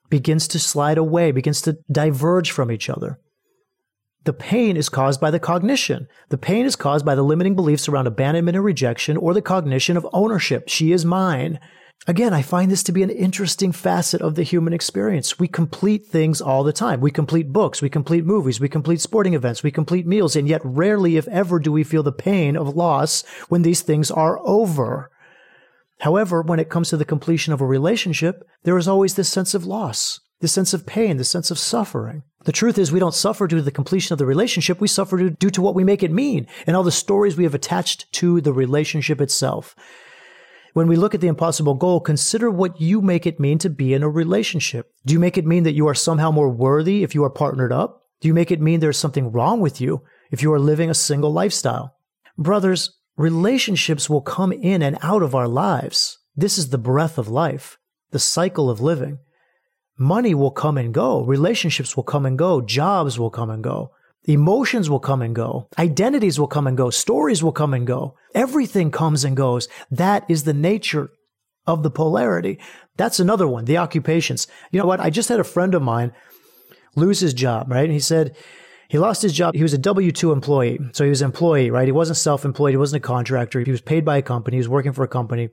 begins 0.09 0.47
to 0.49 0.59
slide 0.59 0.97
away, 0.97 1.31
begins 1.31 1.61
to 1.61 1.77
diverge 1.91 2.51
from 2.51 2.71
each 2.71 2.89
other. 2.89 3.19
The 4.25 4.33
pain 4.33 4.75
is 4.75 4.89
caused 4.89 5.21
by 5.21 5.31
the 5.31 5.39
cognition. 5.39 6.07
The 6.29 6.37
pain 6.37 6.65
is 6.65 6.75
caused 6.75 7.05
by 7.05 7.15
the 7.15 7.23
limiting 7.23 7.55
beliefs 7.55 7.87
around 7.87 8.07
abandonment 8.07 8.57
and 8.57 8.65
rejection 8.65 9.15
or 9.15 9.33
the 9.33 9.41
cognition 9.41 9.95
of 9.95 10.07
ownership. 10.11 10.67
She 10.67 10.91
is 10.91 11.05
mine. 11.05 11.59
Again, 12.05 12.33
I 12.33 12.41
find 12.41 12.71
this 12.71 12.83
to 12.83 12.93
be 12.93 13.03
an 13.03 13.09
interesting 13.09 13.73
facet 13.73 14.21
of 14.21 14.35
the 14.35 14.43
human 14.43 14.71
experience. 14.71 15.39
We 15.39 15.49
complete 15.49 16.07
things 16.07 16.39
all 16.39 16.63
the 16.63 16.71
time. 16.71 17.01
We 17.01 17.11
complete 17.11 17.51
books, 17.51 17.81
we 17.81 17.89
complete 17.89 18.23
movies, 18.23 18.61
we 18.61 18.69
complete 18.69 19.01
sporting 19.01 19.33
events, 19.33 19.63
we 19.63 19.71
complete 19.71 20.07
meals, 20.07 20.35
and 20.35 20.47
yet 20.47 20.61
rarely, 20.63 21.17
if 21.17 21.27
ever, 21.27 21.59
do 21.59 21.71
we 21.71 21.83
feel 21.83 22.03
the 22.03 22.13
pain 22.13 22.55
of 22.55 22.75
loss 22.75 23.25
when 23.49 23.63
these 23.63 23.81
things 23.81 24.09
are 24.09 24.39
over. 24.47 25.11
However, 25.99 26.41
when 26.41 26.59
it 26.59 26.69
comes 26.69 26.89
to 26.89 26.97
the 26.97 27.03
completion 27.03 27.51
of 27.51 27.59
a 27.59 27.65
relationship, 27.65 28.47
there 28.63 28.77
is 28.77 28.87
always 28.87 29.15
this 29.15 29.29
sense 29.29 29.53
of 29.53 29.65
loss, 29.65 30.21
this 30.39 30.53
sense 30.53 30.73
of 30.73 30.85
pain, 30.85 31.17
this 31.17 31.29
sense 31.29 31.51
of 31.51 31.59
suffering. 31.59 32.23
The 32.45 32.51
truth 32.53 32.77
is, 32.77 32.91
we 32.91 32.99
don't 32.99 33.13
suffer 33.13 33.47
due 33.47 33.57
to 33.57 33.61
the 33.61 33.71
completion 33.71 34.13
of 34.13 34.19
the 34.19 34.25
relationship. 34.25 34.79
We 34.79 34.87
suffer 34.87 35.29
due 35.29 35.49
to 35.49 35.61
what 35.61 35.75
we 35.75 35.83
make 35.83 36.03
it 36.03 36.11
mean 36.11 36.47
and 36.65 36.77
all 36.77 36.83
the 36.83 36.91
stories 36.91 37.35
we 37.35 37.43
have 37.43 37.55
attached 37.55 38.09
to 38.13 38.39
the 38.39 38.53
relationship 38.53 39.19
itself. 39.19 39.75
When 40.77 40.87
we 40.87 40.95
look 40.95 41.15
at 41.15 41.21
the 41.21 41.27
impossible 41.27 41.73
goal, 41.73 41.99
consider 41.99 42.51
what 42.51 42.79
you 42.79 43.01
make 43.01 43.25
it 43.25 43.39
mean 43.39 43.57
to 43.57 43.69
be 43.71 43.95
in 43.95 44.03
a 44.03 44.09
relationship. 44.09 44.93
Do 45.07 45.13
you 45.15 45.19
make 45.19 45.35
it 45.35 45.43
mean 45.43 45.63
that 45.63 45.73
you 45.73 45.87
are 45.87 45.95
somehow 45.95 46.29
more 46.29 46.49
worthy 46.49 47.01
if 47.01 47.15
you 47.15 47.23
are 47.23 47.31
partnered 47.31 47.73
up? 47.73 48.03
Do 48.21 48.27
you 48.27 48.33
make 48.35 48.51
it 48.51 48.61
mean 48.61 48.79
there's 48.79 48.95
something 48.95 49.31
wrong 49.31 49.59
with 49.59 49.81
you 49.81 50.03
if 50.29 50.43
you 50.43 50.53
are 50.53 50.59
living 50.59 50.91
a 50.91 50.93
single 50.93 51.33
lifestyle? 51.33 51.95
Brothers, 52.37 52.95
relationships 53.15 54.07
will 54.07 54.21
come 54.21 54.51
in 54.51 54.83
and 54.83 54.99
out 55.01 55.23
of 55.23 55.33
our 55.33 55.47
lives. 55.47 56.19
This 56.35 56.59
is 56.59 56.69
the 56.69 56.77
breath 56.77 57.17
of 57.17 57.27
life, 57.27 57.79
the 58.11 58.19
cycle 58.19 58.69
of 58.69 58.79
living. 58.79 59.17
Money 59.97 60.35
will 60.35 60.51
come 60.51 60.77
and 60.77 60.93
go. 60.93 61.23
Relationships 61.23 61.95
will 61.95 62.03
come 62.03 62.23
and 62.23 62.37
go. 62.37 62.61
Jobs 62.61 63.17
will 63.17 63.31
come 63.31 63.49
and 63.49 63.63
go. 63.63 63.93
Emotions 64.27 64.89
will 64.89 64.99
come 64.99 65.21
and 65.21 65.33
go. 65.33 65.69
Identities 65.79 66.37
will 66.37 66.47
come 66.47 66.67
and 66.67 66.75
go. 66.75 66.89
Stories 66.89 67.41
will 67.41 67.53
come 67.53 67.73
and 67.73 67.87
go. 67.87 68.15
Everything 68.35 68.91
comes 68.91 69.23
and 69.23 69.37
goes. 69.37 69.69
That 69.89 70.25
is 70.29 70.43
the 70.43 70.53
nature 70.53 71.09
of 71.65 71.81
the 71.81 71.89
polarity. 71.89 72.59
That's 72.97 73.19
another 73.19 73.47
one, 73.47 73.65
the 73.65 73.77
occupations. 73.77 74.47
You 74.71 74.79
know 74.79 74.85
what? 74.85 74.99
I 74.99 75.09
just 75.09 75.29
had 75.29 75.39
a 75.39 75.45
friend 75.45 75.73
of 75.73 75.81
mine 75.81 76.11
lose 76.95 77.21
his 77.21 77.33
job, 77.33 77.71
right? 77.71 77.85
And 77.85 77.93
he 77.93 77.99
said 77.99 78.35
he 78.89 78.97
lost 78.97 79.21
his 79.21 79.33
job. 79.33 79.55
He 79.55 79.63
was 79.63 79.73
a 79.73 79.77
W 79.77 80.11
2 80.11 80.33
employee. 80.33 80.79
So 80.91 81.05
he 81.05 81.09
was 81.09 81.21
an 81.21 81.27
employee, 81.27 81.69
right? 81.69 81.87
He 81.87 81.91
wasn't 81.93 82.17
self 82.17 82.43
employed. 82.43 82.71
He 82.71 82.77
wasn't 82.77 83.03
a 83.03 83.07
contractor. 83.07 83.61
He 83.61 83.71
was 83.71 83.81
paid 83.81 84.03
by 84.03 84.17
a 84.17 84.21
company. 84.21 84.57
He 84.57 84.59
was 84.59 84.69
working 84.69 84.93
for 84.93 85.03
a 85.03 85.09
company. 85.09 85.49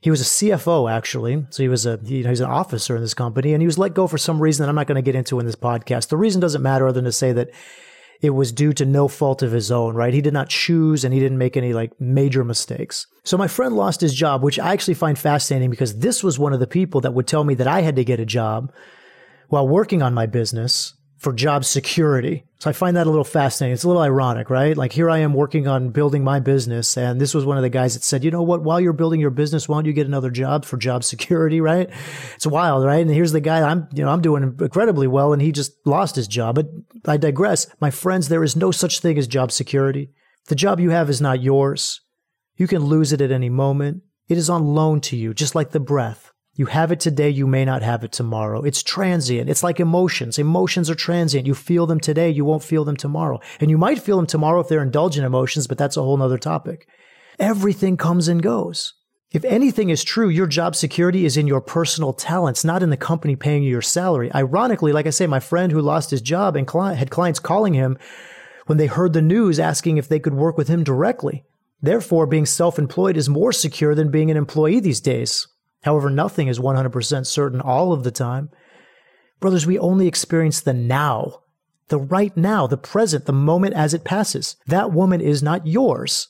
He 0.00 0.10
was 0.10 0.20
a 0.20 0.24
CFO, 0.24 0.90
actually. 0.90 1.44
So 1.50 1.62
he 1.62 1.68
was 1.68 1.84
a, 1.84 1.98
you 2.04 2.22
know, 2.22 2.30
he's 2.30 2.40
an 2.40 2.50
officer 2.50 2.94
in 2.94 3.02
this 3.02 3.14
company 3.14 3.52
and 3.52 3.60
he 3.60 3.66
was 3.66 3.78
let 3.78 3.94
go 3.94 4.06
for 4.06 4.18
some 4.18 4.40
reason 4.40 4.64
that 4.64 4.68
I'm 4.68 4.76
not 4.76 4.86
going 4.86 4.96
to 4.96 5.02
get 5.02 5.16
into 5.16 5.40
in 5.40 5.46
this 5.46 5.56
podcast. 5.56 6.08
The 6.08 6.16
reason 6.16 6.40
doesn't 6.40 6.62
matter 6.62 6.86
other 6.86 7.00
than 7.00 7.04
to 7.04 7.12
say 7.12 7.32
that 7.32 7.50
it 8.20 8.30
was 8.30 8.52
due 8.52 8.72
to 8.72 8.84
no 8.84 9.06
fault 9.06 9.42
of 9.42 9.52
his 9.52 9.70
own, 9.70 9.94
right? 9.94 10.12
He 10.12 10.20
did 10.20 10.32
not 10.32 10.48
choose 10.48 11.04
and 11.04 11.14
he 11.14 11.20
didn't 11.20 11.38
make 11.38 11.56
any 11.56 11.72
like 11.72 11.98
major 12.00 12.44
mistakes. 12.44 13.06
So 13.22 13.36
my 13.36 13.46
friend 13.46 13.76
lost 13.76 14.00
his 14.00 14.14
job, 14.14 14.42
which 14.42 14.58
I 14.58 14.72
actually 14.72 14.94
find 14.94 15.18
fascinating 15.18 15.70
because 15.70 15.98
this 15.98 16.24
was 16.24 16.38
one 16.38 16.52
of 16.52 16.60
the 16.60 16.66
people 16.66 17.00
that 17.02 17.14
would 17.14 17.26
tell 17.26 17.44
me 17.44 17.54
that 17.54 17.68
I 17.68 17.82
had 17.82 17.96
to 17.96 18.04
get 18.04 18.20
a 18.20 18.26
job 18.26 18.72
while 19.48 19.68
working 19.68 20.02
on 20.02 20.14
my 20.14 20.26
business 20.26 20.94
for 21.18 21.32
job 21.32 21.64
security. 21.64 22.44
So 22.60 22.70
I 22.70 22.72
find 22.72 22.96
that 22.96 23.06
a 23.06 23.10
little 23.10 23.24
fascinating. 23.24 23.74
It's 23.74 23.84
a 23.84 23.88
little 23.88 24.02
ironic, 24.02 24.50
right? 24.50 24.76
Like 24.76 24.92
here 24.92 25.10
I 25.10 25.18
am 25.18 25.34
working 25.34 25.66
on 25.66 25.90
building 25.90 26.22
my 26.24 26.38
business. 26.40 26.96
And 26.96 27.20
this 27.20 27.34
was 27.34 27.44
one 27.44 27.56
of 27.56 27.62
the 27.62 27.70
guys 27.70 27.94
that 27.94 28.04
said, 28.04 28.24
you 28.24 28.30
know 28.30 28.42
what? 28.42 28.62
While 28.62 28.80
you're 28.80 28.92
building 28.92 29.20
your 29.20 29.30
business, 29.30 29.68
why 29.68 29.76
don't 29.76 29.84
you 29.84 29.92
get 29.92 30.06
another 30.06 30.30
job 30.30 30.64
for 30.64 30.76
job 30.76 31.04
security, 31.04 31.60
right? 31.72 31.90
It's 32.36 32.46
wild, 32.46 32.84
right? 32.84 33.02
And 33.02 33.10
here's 33.10 33.32
the 33.32 33.40
guy 33.40 33.68
I'm, 33.68 33.88
you 33.92 34.04
know, 34.04 34.10
I'm 34.10 34.22
doing 34.22 34.42
incredibly 34.42 35.08
well 35.08 35.32
and 35.32 35.42
he 35.42 35.52
just 35.52 35.72
lost 35.84 36.16
his 36.16 36.28
job. 36.28 36.54
But 36.54 36.68
I 37.04 37.16
digress. 37.16 37.66
My 37.80 37.90
friends, 37.90 38.28
there 38.28 38.44
is 38.44 38.56
no 38.56 38.70
such 38.70 39.00
thing 39.00 39.18
as 39.18 39.26
job 39.26 39.52
security. 39.52 40.10
The 40.46 40.54
job 40.54 40.80
you 40.80 40.90
have 40.90 41.10
is 41.10 41.20
not 41.20 41.42
yours. 41.42 42.00
You 42.56 42.66
can 42.66 42.84
lose 42.84 43.12
it 43.12 43.20
at 43.20 43.30
any 43.30 43.50
moment. 43.50 44.02
It 44.28 44.38
is 44.38 44.50
on 44.50 44.74
loan 44.74 45.00
to 45.02 45.16
you, 45.16 45.34
just 45.34 45.54
like 45.54 45.70
the 45.70 45.80
breath. 45.80 46.32
You 46.58 46.66
have 46.66 46.90
it 46.90 46.98
today, 46.98 47.30
you 47.30 47.46
may 47.46 47.64
not 47.64 47.82
have 47.82 48.02
it 48.02 48.10
tomorrow. 48.10 48.62
It's 48.64 48.82
transient. 48.82 49.48
It's 49.48 49.62
like 49.62 49.78
emotions. 49.78 50.40
Emotions 50.40 50.90
are 50.90 50.96
transient. 50.96 51.46
You 51.46 51.54
feel 51.54 51.86
them 51.86 52.00
today, 52.00 52.30
you 52.30 52.44
won't 52.44 52.64
feel 52.64 52.84
them 52.84 52.96
tomorrow. 52.96 53.38
And 53.60 53.70
you 53.70 53.78
might 53.78 54.00
feel 54.00 54.16
them 54.16 54.26
tomorrow 54.26 54.58
if 54.58 54.66
they're 54.66 54.82
indulgent 54.82 55.24
emotions, 55.24 55.68
but 55.68 55.78
that's 55.78 55.96
a 55.96 56.02
whole 56.02 56.16
nother 56.16 56.36
topic. 56.36 56.88
Everything 57.38 57.96
comes 57.96 58.26
and 58.26 58.42
goes. 58.42 58.94
If 59.30 59.44
anything 59.44 59.90
is 59.90 60.02
true, 60.02 60.28
your 60.28 60.48
job 60.48 60.74
security 60.74 61.24
is 61.24 61.36
in 61.36 61.46
your 61.46 61.60
personal 61.60 62.12
talents, 62.12 62.64
not 62.64 62.82
in 62.82 62.90
the 62.90 62.96
company 62.96 63.36
paying 63.36 63.62
you 63.62 63.70
your 63.70 63.80
salary. 63.80 64.28
Ironically, 64.34 64.92
like 64.92 65.06
I 65.06 65.10
say, 65.10 65.28
my 65.28 65.38
friend 65.38 65.70
who 65.70 65.80
lost 65.80 66.10
his 66.10 66.20
job 66.20 66.56
and 66.56 66.68
had 66.68 67.10
clients 67.12 67.38
calling 67.38 67.74
him 67.74 67.96
when 68.66 68.78
they 68.78 68.86
heard 68.86 69.12
the 69.12 69.22
news 69.22 69.60
asking 69.60 69.96
if 69.96 70.08
they 70.08 70.18
could 70.18 70.34
work 70.34 70.58
with 70.58 70.66
him 70.66 70.82
directly. 70.82 71.44
Therefore, 71.80 72.26
being 72.26 72.46
self 72.46 72.80
employed 72.80 73.16
is 73.16 73.28
more 73.28 73.52
secure 73.52 73.94
than 73.94 74.10
being 74.10 74.28
an 74.28 74.36
employee 74.36 74.80
these 74.80 75.00
days. 75.00 75.46
However, 75.82 76.10
nothing 76.10 76.48
is 76.48 76.58
100% 76.58 77.26
certain 77.26 77.60
all 77.60 77.92
of 77.92 78.04
the 78.04 78.10
time. 78.10 78.50
Brothers, 79.40 79.66
we 79.66 79.78
only 79.78 80.08
experience 80.08 80.60
the 80.60 80.72
now, 80.72 81.40
the 81.88 81.98
right 81.98 82.36
now, 82.36 82.66
the 82.66 82.76
present, 82.76 83.26
the 83.26 83.32
moment 83.32 83.74
as 83.74 83.94
it 83.94 84.04
passes. 84.04 84.56
That 84.66 84.92
woman 84.92 85.20
is 85.20 85.42
not 85.42 85.66
yours. 85.66 86.28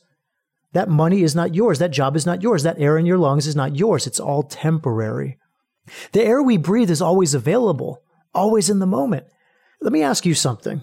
That 0.73 0.91
money 0.91 1.23
is 1.23 1.35
not 1.35 1.55
yours. 1.55 1.79
That 1.79 1.91
job 1.91 2.15
is 2.15 2.27
not 2.27 2.43
yours. 2.43 2.63
That 2.63 2.79
air 2.79 2.99
in 2.99 3.07
your 3.07 3.19
lungs 3.19 3.47
is 3.47 3.57
not 3.57 3.77
yours. 3.77 4.07
It's 4.07 4.21
all 4.21 4.43
temporary. 4.43 5.39
The 6.13 6.23
air 6.23 6.43
we 6.43 6.59
breathe 6.59 6.91
is 6.91 7.01
always 7.01 7.33
available, 7.33 8.03
always 8.35 8.69
in 8.69 8.79
the 8.79 8.87
moment. 8.87 9.27
Let 9.81 9.93
me 9.93 10.03
ask 10.03 10.27
you 10.27 10.35
something. 10.35 10.83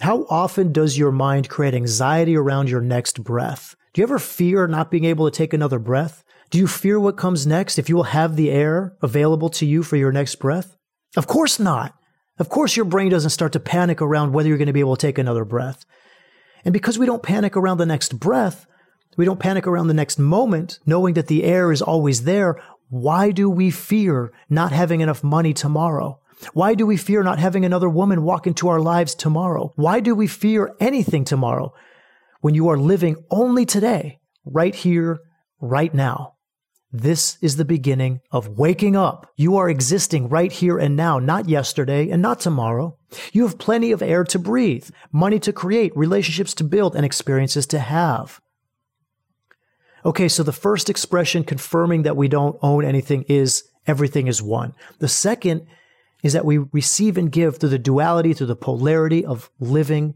How 0.00 0.26
often 0.28 0.72
does 0.72 0.98
your 0.98 1.12
mind 1.12 1.48
create 1.48 1.74
anxiety 1.74 2.36
around 2.36 2.68
your 2.68 2.80
next 2.80 3.22
breath? 3.22 3.76
Do 3.92 4.00
you 4.00 4.04
ever 4.04 4.18
fear 4.18 4.66
not 4.66 4.90
being 4.90 5.04
able 5.04 5.30
to 5.30 5.36
take 5.36 5.52
another 5.52 5.78
breath? 5.78 6.24
Do 6.52 6.58
you 6.58 6.66
fear 6.66 7.00
what 7.00 7.16
comes 7.16 7.46
next 7.46 7.78
if 7.78 7.88
you 7.88 7.96
will 7.96 8.02
have 8.02 8.36
the 8.36 8.50
air 8.50 8.94
available 9.00 9.48
to 9.48 9.64
you 9.64 9.82
for 9.82 9.96
your 9.96 10.12
next 10.12 10.34
breath? 10.34 10.76
Of 11.16 11.26
course 11.26 11.58
not. 11.58 11.94
Of 12.38 12.50
course, 12.50 12.76
your 12.76 12.84
brain 12.84 13.08
doesn't 13.08 13.30
start 13.30 13.52
to 13.52 13.60
panic 13.60 14.02
around 14.02 14.34
whether 14.34 14.50
you're 14.50 14.58
going 14.58 14.66
to 14.66 14.74
be 14.74 14.80
able 14.80 14.94
to 14.94 15.06
take 15.06 15.16
another 15.16 15.46
breath. 15.46 15.86
And 16.62 16.74
because 16.74 16.98
we 16.98 17.06
don't 17.06 17.22
panic 17.22 17.56
around 17.56 17.78
the 17.78 17.86
next 17.86 18.20
breath, 18.20 18.66
we 19.16 19.24
don't 19.24 19.40
panic 19.40 19.66
around 19.66 19.86
the 19.86 19.94
next 19.94 20.18
moment, 20.18 20.78
knowing 20.84 21.14
that 21.14 21.28
the 21.28 21.42
air 21.42 21.72
is 21.72 21.80
always 21.80 22.24
there. 22.24 22.62
Why 22.90 23.30
do 23.30 23.48
we 23.48 23.70
fear 23.70 24.30
not 24.50 24.72
having 24.72 25.00
enough 25.00 25.24
money 25.24 25.54
tomorrow? 25.54 26.20
Why 26.52 26.74
do 26.74 26.84
we 26.84 26.98
fear 26.98 27.22
not 27.22 27.38
having 27.38 27.64
another 27.64 27.88
woman 27.88 28.24
walk 28.24 28.46
into 28.46 28.68
our 28.68 28.80
lives 28.80 29.14
tomorrow? 29.14 29.72
Why 29.76 30.00
do 30.00 30.14
we 30.14 30.26
fear 30.26 30.74
anything 30.80 31.24
tomorrow 31.24 31.72
when 32.42 32.54
you 32.54 32.68
are 32.68 32.76
living 32.76 33.16
only 33.30 33.64
today, 33.64 34.18
right 34.44 34.74
here, 34.74 35.20
right 35.58 35.94
now? 35.94 36.34
This 36.94 37.38
is 37.40 37.56
the 37.56 37.64
beginning 37.64 38.20
of 38.30 38.58
waking 38.58 38.96
up. 38.96 39.32
You 39.36 39.56
are 39.56 39.70
existing 39.70 40.28
right 40.28 40.52
here 40.52 40.78
and 40.78 40.94
now, 40.94 41.18
not 41.18 41.48
yesterday 41.48 42.10
and 42.10 42.20
not 42.20 42.38
tomorrow. 42.38 42.98
You 43.32 43.46
have 43.46 43.58
plenty 43.58 43.92
of 43.92 44.02
air 44.02 44.24
to 44.24 44.38
breathe, 44.38 44.90
money 45.10 45.38
to 45.40 45.54
create, 45.54 45.96
relationships 45.96 46.52
to 46.54 46.64
build, 46.64 46.94
and 46.94 47.06
experiences 47.06 47.66
to 47.68 47.78
have. 47.78 48.42
Okay, 50.04 50.28
so 50.28 50.42
the 50.42 50.52
first 50.52 50.90
expression 50.90 51.44
confirming 51.44 52.02
that 52.02 52.16
we 52.16 52.28
don't 52.28 52.58
own 52.60 52.84
anything 52.84 53.22
is 53.22 53.64
everything 53.86 54.26
is 54.26 54.42
one. 54.42 54.74
The 54.98 55.08
second 55.08 55.66
is 56.22 56.34
that 56.34 56.44
we 56.44 56.58
receive 56.58 57.16
and 57.16 57.32
give 57.32 57.56
through 57.56 57.70
the 57.70 57.78
duality, 57.78 58.34
through 58.34 58.48
the 58.48 58.56
polarity 58.56 59.24
of 59.24 59.50
living 59.58 60.14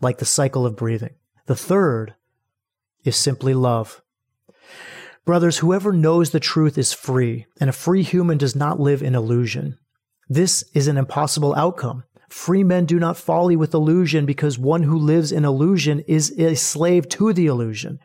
like 0.00 0.16
the 0.16 0.24
cycle 0.24 0.64
of 0.64 0.76
breathing. 0.76 1.14
The 1.44 1.56
third 1.56 2.14
is 3.04 3.16
simply 3.16 3.52
love. 3.52 4.00
Brothers, 5.30 5.58
whoever 5.58 5.92
knows 5.92 6.30
the 6.30 6.40
truth 6.40 6.76
is 6.76 6.92
free, 6.92 7.46
and 7.60 7.70
a 7.70 7.72
free 7.72 8.02
human 8.02 8.36
does 8.36 8.56
not 8.56 8.80
live 8.80 9.00
in 9.00 9.14
illusion. 9.14 9.78
This 10.28 10.64
is 10.74 10.88
an 10.88 10.96
impossible 10.96 11.54
outcome. 11.54 12.02
Free 12.28 12.64
men 12.64 12.84
do 12.84 12.98
not 12.98 13.16
folly 13.16 13.54
with 13.54 13.72
illusion 13.72 14.26
because 14.26 14.58
one 14.58 14.82
who 14.82 14.98
lives 14.98 15.30
in 15.30 15.44
illusion 15.44 16.00
is 16.08 16.36
a 16.36 16.56
slave 16.56 17.08
to 17.10 17.32
the 17.32 17.46
illusion. 17.46 18.00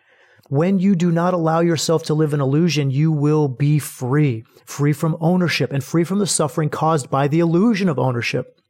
When 0.49 0.77
you 0.77 0.95
do 0.95 1.09
not 1.09 1.33
allow 1.33 1.61
yourself 1.61 2.03
to 2.03 2.13
live 2.13 2.31
in 2.31 2.41
illusion, 2.41 2.91
you 2.91 3.11
will 3.11 3.47
be 3.47 3.79
free, 3.79 4.43
free 4.63 4.93
from 4.93 5.17
ownership 5.19 5.73
and 5.73 5.83
free 5.83 6.03
from 6.03 6.19
the 6.19 6.27
suffering 6.27 6.69
caused 6.69 7.09
by 7.09 7.27
the 7.27 7.39
illusion 7.39 7.89
of 7.89 7.97
ownership. 7.97 8.61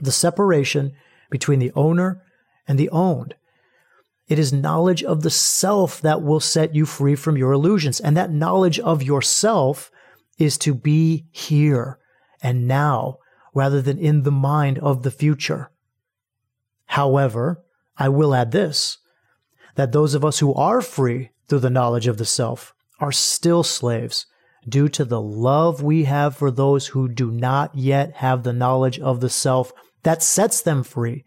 The 0.00 0.12
separation 0.12 0.94
between 1.30 1.58
the 1.58 1.72
owner 1.74 2.22
and 2.66 2.78
the 2.78 2.88
owned. 2.88 3.34
It 4.32 4.38
is 4.38 4.50
knowledge 4.50 5.04
of 5.04 5.20
the 5.20 5.28
self 5.28 6.00
that 6.00 6.22
will 6.22 6.40
set 6.40 6.74
you 6.74 6.86
free 6.86 7.16
from 7.16 7.36
your 7.36 7.52
illusions. 7.52 8.00
And 8.00 8.16
that 8.16 8.32
knowledge 8.32 8.80
of 8.80 9.02
yourself 9.02 9.90
is 10.38 10.56
to 10.56 10.72
be 10.72 11.26
here 11.30 11.98
and 12.42 12.66
now 12.66 13.18
rather 13.52 13.82
than 13.82 13.98
in 13.98 14.22
the 14.22 14.32
mind 14.32 14.78
of 14.78 15.02
the 15.02 15.10
future. 15.10 15.70
However, 16.86 17.62
I 17.98 18.08
will 18.08 18.34
add 18.34 18.52
this 18.52 18.96
that 19.74 19.92
those 19.92 20.14
of 20.14 20.24
us 20.24 20.38
who 20.38 20.54
are 20.54 20.80
free 20.80 21.28
through 21.46 21.58
the 21.58 21.68
knowledge 21.68 22.06
of 22.06 22.16
the 22.16 22.24
self 22.24 22.72
are 23.00 23.12
still 23.12 23.62
slaves 23.62 24.24
due 24.66 24.88
to 24.88 25.04
the 25.04 25.20
love 25.20 25.82
we 25.82 26.04
have 26.04 26.34
for 26.34 26.50
those 26.50 26.86
who 26.86 27.06
do 27.06 27.30
not 27.30 27.74
yet 27.74 28.14
have 28.14 28.44
the 28.44 28.54
knowledge 28.54 28.98
of 28.98 29.20
the 29.20 29.28
self 29.28 29.74
that 30.04 30.22
sets 30.22 30.62
them 30.62 30.82
free 30.82 31.22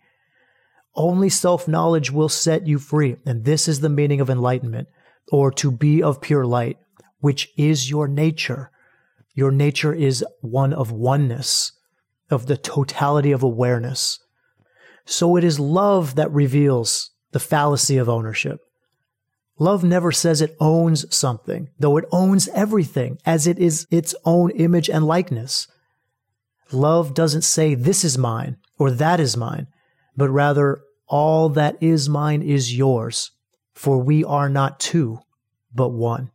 only 0.95 1.29
self 1.29 1.67
knowledge 1.67 2.11
will 2.11 2.29
set 2.29 2.67
you 2.67 2.79
free. 2.79 3.17
And 3.25 3.45
this 3.45 3.67
is 3.67 3.79
the 3.79 3.89
meaning 3.89 4.21
of 4.21 4.29
enlightenment 4.29 4.87
or 5.31 5.51
to 5.51 5.71
be 5.71 6.01
of 6.01 6.21
pure 6.21 6.45
light, 6.45 6.77
which 7.19 7.49
is 7.57 7.89
your 7.89 8.07
nature. 8.07 8.71
Your 9.33 9.51
nature 9.51 9.93
is 9.93 10.23
one 10.41 10.73
of 10.73 10.91
oneness, 10.91 11.73
of 12.29 12.45
the 12.45 12.57
totality 12.57 13.31
of 13.31 13.43
awareness. 13.43 14.19
So 15.05 15.35
it 15.35 15.43
is 15.43 15.59
love 15.59 16.15
that 16.15 16.31
reveals 16.31 17.11
the 17.31 17.39
fallacy 17.39 17.97
of 17.97 18.09
ownership. 18.09 18.61
Love 19.57 19.83
never 19.83 20.11
says 20.11 20.41
it 20.41 20.55
owns 20.59 21.13
something, 21.15 21.69
though 21.79 21.97
it 21.97 22.05
owns 22.11 22.47
everything 22.49 23.17
as 23.25 23.47
it 23.47 23.57
is 23.57 23.87
its 23.89 24.13
own 24.25 24.51
image 24.51 24.89
and 24.89 25.05
likeness. 25.05 25.67
Love 26.71 27.13
doesn't 27.13 27.43
say 27.43 27.73
this 27.73 28.03
is 28.03 28.17
mine 28.17 28.57
or 28.77 28.91
that 28.91 29.19
is 29.19 29.37
mine 29.37 29.67
but 30.17 30.29
rather 30.29 30.81
all 31.07 31.49
that 31.49 31.77
is 31.81 32.09
mine 32.09 32.41
is 32.41 32.75
yours, 32.75 33.31
for 33.73 33.97
we 33.97 34.23
are 34.23 34.49
not 34.49 34.79
two, 34.79 35.19
but 35.73 35.89
one. 35.89 36.31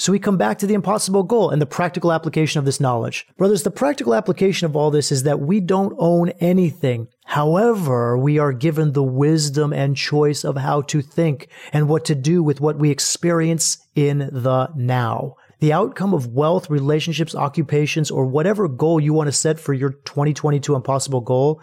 So 0.00 0.12
we 0.12 0.20
come 0.20 0.36
back 0.36 0.58
to 0.58 0.66
the 0.66 0.74
impossible 0.74 1.24
goal 1.24 1.50
and 1.50 1.60
the 1.60 1.66
practical 1.66 2.12
application 2.12 2.60
of 2.60 2.64
this 2.64 2.78
knowledge. 2.78 3.26
Brothers, 3.36 3.64
the 3.64 3.72
practical 3.72 4.14
application 4.14 4.66
of 4.66 4.76
all 4.76 4.92
this 4.92 5.10
is 5.10 5.24
that 5.24 5.40
we 5.40 5.58
don't 5.58 5.94
own 5.98 6.28
anything. 6.38 7.08
However, 7.24 8.16
we 8.16 8.38
are 8.38 8.52
given 8.52 8.92
the 8.92 9.02
wisdom 9.02 9.72
and 9.72 9.96
choice 9.96 10.44
of 10.44 10.56
how 10.56 10.82
to 10.82 11.02
think 11.02 11.48
and 11.72 11.88
what 11.88 12.04
to 12.04 12.14
do 12.14 12.44
with 12.44 12.60
what 12.60 12.78
we 12.78 12.90
experience 12.90 13.78
in 13.96 14.18
the 14.18 14.70
now. 14.76 15.34
The 15.58 15.72
outcome 15.72 16.14
of 16.14 16.28
wealth, 16.28 16.70
relationships, 16.70 17.34
occupations, 17.34 18.08
or 18.08 18.24
whatever 18.24 18.68
goal 18.68 19.00
you 19.00 19.12
want 19.12 19.26
to 19.26 19.32
set 19.32 19.58
for 19.58 19.74
your 19.74 19.90
2022 19.90 20.76
impossible 20.76 21.22
goal 21.22 21.60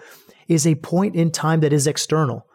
is 0.47 0.67
a 0.67 0.75
point 0.75 1.15
in 1.15 1.31
time 1.31 1.59
that 1.61 1.73
is 1.73 1.87
external. 1.87 2.45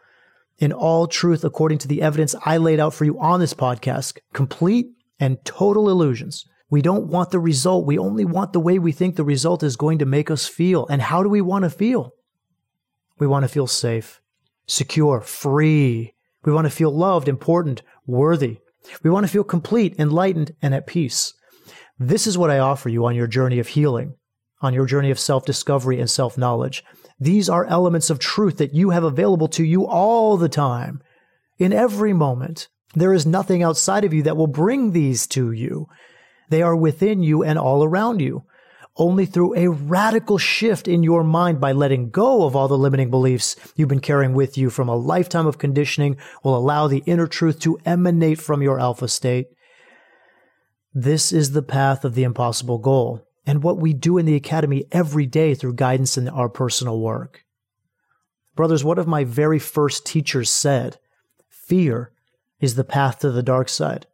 In 0.59 0.72
all 0.72 1.07
truth, 1.07 1.44
according 1.44 1.79
to 1.79 1.88
the 1.88 2.03
evidence 2.03 2.35
I 2.44 2.59
laid 2.59 2.81
out 2.81 2.94
for 2.94 3.05
you 3.05 3.18
on 3.18 3.40
this 3.40 3.55
podcast, 3.55 4.18
complete 4.33 4.88
and 5.18 5.42
total 5.44 5.88
illusions. 5.88 6.44
We 6.70 6.83
don't 6.83 7.09
want 7.09 7.31
the 7.31 7.40
result. 7.40 7.87
We 7.87 7.98
only 7.98 8.24
want 8.24 8.53
the 8.53 8.61
way 8.61 8.79
we 8.79 8.92
think 8.92 9.16
the 9.16 9.24
result 9.24 9.62
is 9.62 9.76
going 9.76 9.98
to 9.98 10.07
make 10.07 10.31
us 10.31 10.46
feel. 10.46 10.87
And 10.88 11.03
how 11.03 11.22
do 11.22 11.29
we 11.29 11.40
want 11.40 11.64
to 11.64 11.70
feel? 11.70 12.12
We 13.18 13.26
want 13.26 13.44
to 13.44 13.48
feel 13.48 13.66
safe, 13.66 14.20
secure, 14.66 15.20
free. 15.20 16.14
We 16.44 16.53
want 16.53 16.66
to 16.66 16.70
feel 16.70 16.90
loved, 16.90 17.29
important, 17.29 17.83
worthy. 18.07 18.59
We 19.03 19.11
want 19.11 19.24
to 19.26 19.33
feel 19.33 19.44
complete, 19.44 19.94
enlightened, 19.98 20.53
and 20.62 20.74
at 20.74 20.87
peace. 20.87 21.35
This 21.98 22.26
is 22.26 22.38
what 22.38 22.50
I 22.50 22.59
offer 22.59 22.88
you 22.88 23.05
on 23.05 23.14
your 23.14 23.26
journey 23.26 23.59
of 23.59 23.68
healing, 23.68 24.14
on 24.62 24.72
your 24.72 24.87
journey 24.87 25.11
of 25.11 25.18
self 25.18 25.44
discovery 25.44 26.00
and 26.00 26.09
self 26.09 26.38
knowledge. 26.38 26.83
These 27.20 27.50
are 27.50 27.66
elements 27.66 28.09
of 28.09 28.18
truth 28.18 28.56
that 28.56 28.74
you 28.74 28.90
have 28.90 29.04
available 29.04 29.48
to 29.48 29.64
you 29.64 29.87
all 29.87 30.38
the 30.38 30.48
time, 30.48 31.02
in 31.59 31.72
every 31.72 32.14
moment. 32.14 32.68
There 32.94 33.12
is 33.12 33.26
nothing 33.26 33.62
outside 33.62 34.04
of 34.04 34.14
you 34.14 34.22
that 34.22 34.37
will 34.37 34.46
bring 34.46 34.92
these 34.92 35.26
to 35.28 35.52
you. 35.52 35.87
They 36.48 36.62
are 36.62 36.74
within 36.74 37.22
you 37.22 37.44
and 37.44 37.59
all 37.59 37.85
around 37.85 38.20
you. 38.20 38.44
Only 38.96 39.26
through 39.26 39.56
a 39.56 39.68
radical 39.68 40.37
shift 40.37 40.88
in 40.88 41.02
your 41.04 41.22
mind 41.22 41.61
by 41.61 41.72
letting 41.72 42.11
go 42.11 42.44
of 42.44 42.56
all 42.56 42.66
the 42.66 42.76
limiting 42.76 43.11
beliefs 43.11 43.54
you've 43.76 43.88
been 43.88 44.00
carrying 44.00 44.35
with 44.35 44.59
you 44.59 44.68
from 44.68 44.88
a 44.88 44.96
lifetime 44.96 45.46
of 45.46 45.59
conditioning 45.59 46.16
will 46.42 46.56
allow 46.56 46.88
the 46.88 47.02
inner 47.06 47.28
truth 47.28 47.61
to 47.61 47.78
emanate 47.87 48.40
from 48.40 48.62
your 48.62 48.80
alpha 48.80 49.06
state. 49.06 49.48
This 50.92 51.33
is 51.33 51.52
the 51.52 51.62
path 51.62 52.04
of 52.04 52.14
the 52.14 52.24
impossible 52.24 52.78
goal 52.78 53.24
and 53.50 53.64
what 53.64 53.78
we 53.78 53.92
do 53.92 54.16
in 54.16 54.26
the 54.26 54.36
academy 54.36 54.84
every 54.92 55.26
day 55.26 55.56
through 55.56 55.74
guidance 55.74 56.16
in 56.16 56.28
our 56.28 56.48
personal 56.48 57.00
work. 57.00 57.44
Brothers, 58.54 58.84
one 58.84 58.96
of 58.96 59.08
my 59.08 59.24
very 59.24 59.58
first 59.58 60.06
teachers 60.06 60.48
said, 60.48 60.98
fear 61.48 62.12
is 62.60 62.76
the 62.76 62.84
path 62.84 63.18
to 63.18 63.32
the 63.32 63.42
dark 63.42 63.68
side. 63.68 64.06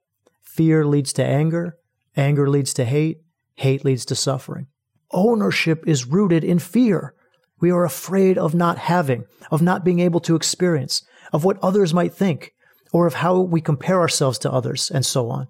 Fear 0.43 0.87
leads 0.87 1.13
to 1.13 1.23
anger. 1.23 1.77
Anger 2.17 2.49
leads 2.49 2.73
to 2.73 2.87
hate. 2.87 3.19
Hate 3.57 3.85
leads 3.85 4.07
to 4.07 4.15
suffering. 4.15 4.69
Ownership 5.11 5.85
is 5.87 6.07
rooted 6.07 6.43
in 6.43 6.59
fear. 6.59 7.13
We 7.61 7.71
are 7.71 7.85
afraid 7.85 8.39
of 8.39 8.55
not 8.55 8.79
having, 8.79 9.27
of 9.51 9.61
not 9.61 9.85
being 9.85 10.01
able 10.01 10.21
to 10.21 10.35
experience, 10.35 11.03
of 11.31 11.45
what 11.45 11.63
others 11.63 11.93
might 11.93 12.15
think, 12.15 12.55
or 12.91 13.07
of 13.07 13.13
how 13.13 13.39
we 13.41 13.61
compare 13.61 14.01
ourselves 14.01 14.39
to 14.39 14.51
others, 14.51 14.91
and 14.91 15.05
so 15.05 15.29
on. 15.29 15.49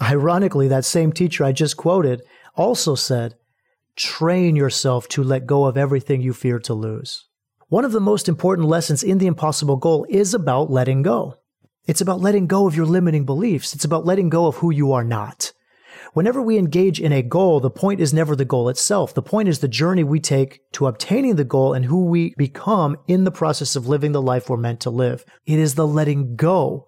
Ironically, 0.00 0.68
that 0.68 0.84
same 0.84 1.12
teacher 1.12 1.42
I 1.42 1.50
just 1.50 1.76
quoted 1.76 2.22
also 2.54 2.94
said, 2.94 3.36
train 3.96 4.56
yourself 4.56 5.08
to 5.08 5.22
let 5.22 5.46
go 5.46 5.64
of 5.64 5.76
everything 5.76 6.20
you 6.20 6.32
fear 6.32 6.58
to 6.60 6.74
lose. 6.74 7.26
One 7.68 7.84
of 7.84 7.92
the 7.92 8.00
most 8.00 8.28
important 8.28 8.68
lessons 8.68 9.02
in 9.02 9.18
the 9.18 9.26
impossible 9.26 9.76
goal 9.76 10.06
is 10.08 10.34
about 10.34 10.70
letting 10.70 11.02
go. 11.02 11.38
It's 11.86 12.00
about 12.00 12.20
letting 12.20 12.46
go 12.46 12.66
of 12.66 12.76
your 12.76 12.86
limiting 12.86 13.24
beliefs. 13.24 13.74
It's 13.74 13.84
about 13.84 14.04
letting 14.04 14.28
go 14.28 14.46
of 14.46 14.56
who 14.56 14.70
you 14.70 14.92
are 14.92 15.04
not. 15.04 15.52
Whenever 16.12 16.42
we 16.42 16.58
engage 16.58 17.00
in 17.00 17.12
a 17.12 17.22
goal, 17.22 17.60
the 17.60 17.70
point 17.70 18.00
is 18.00 18.12
never 18.12 18.36
the 18.36 18.44
goal 18.44 18.68
itself. 18.68 19.14
The 19.14 19.22
point 19.22 19.48
is 19.48 19.60
the 19.60 19.68
journey 19.68 20.04
we 20.04 20.20
take 20.20 20.60
to 20.72 20.86
obtaining 20.86 21.36
the 21.36 21.44
goal 21.44 21.72
and 21.72 21.86
who 21.86 22.04
we 22.04 22.34
become 22.36 22.98
in 23.08 23.24
the 23.24 23.30
process 23.30 23.74
of 23.76 23.88
living 23.88 24.12
the 24.12 24.20
life 24.20 24.50
we're 24.50 24.58
meant 24.58 24.80
to 24.80 24.90
live. 24.90 25.24
It 25.46 25.58
is 25.58 25.74
the 25.74 25.86
letting 25.86 26.36
go 26.36 26.86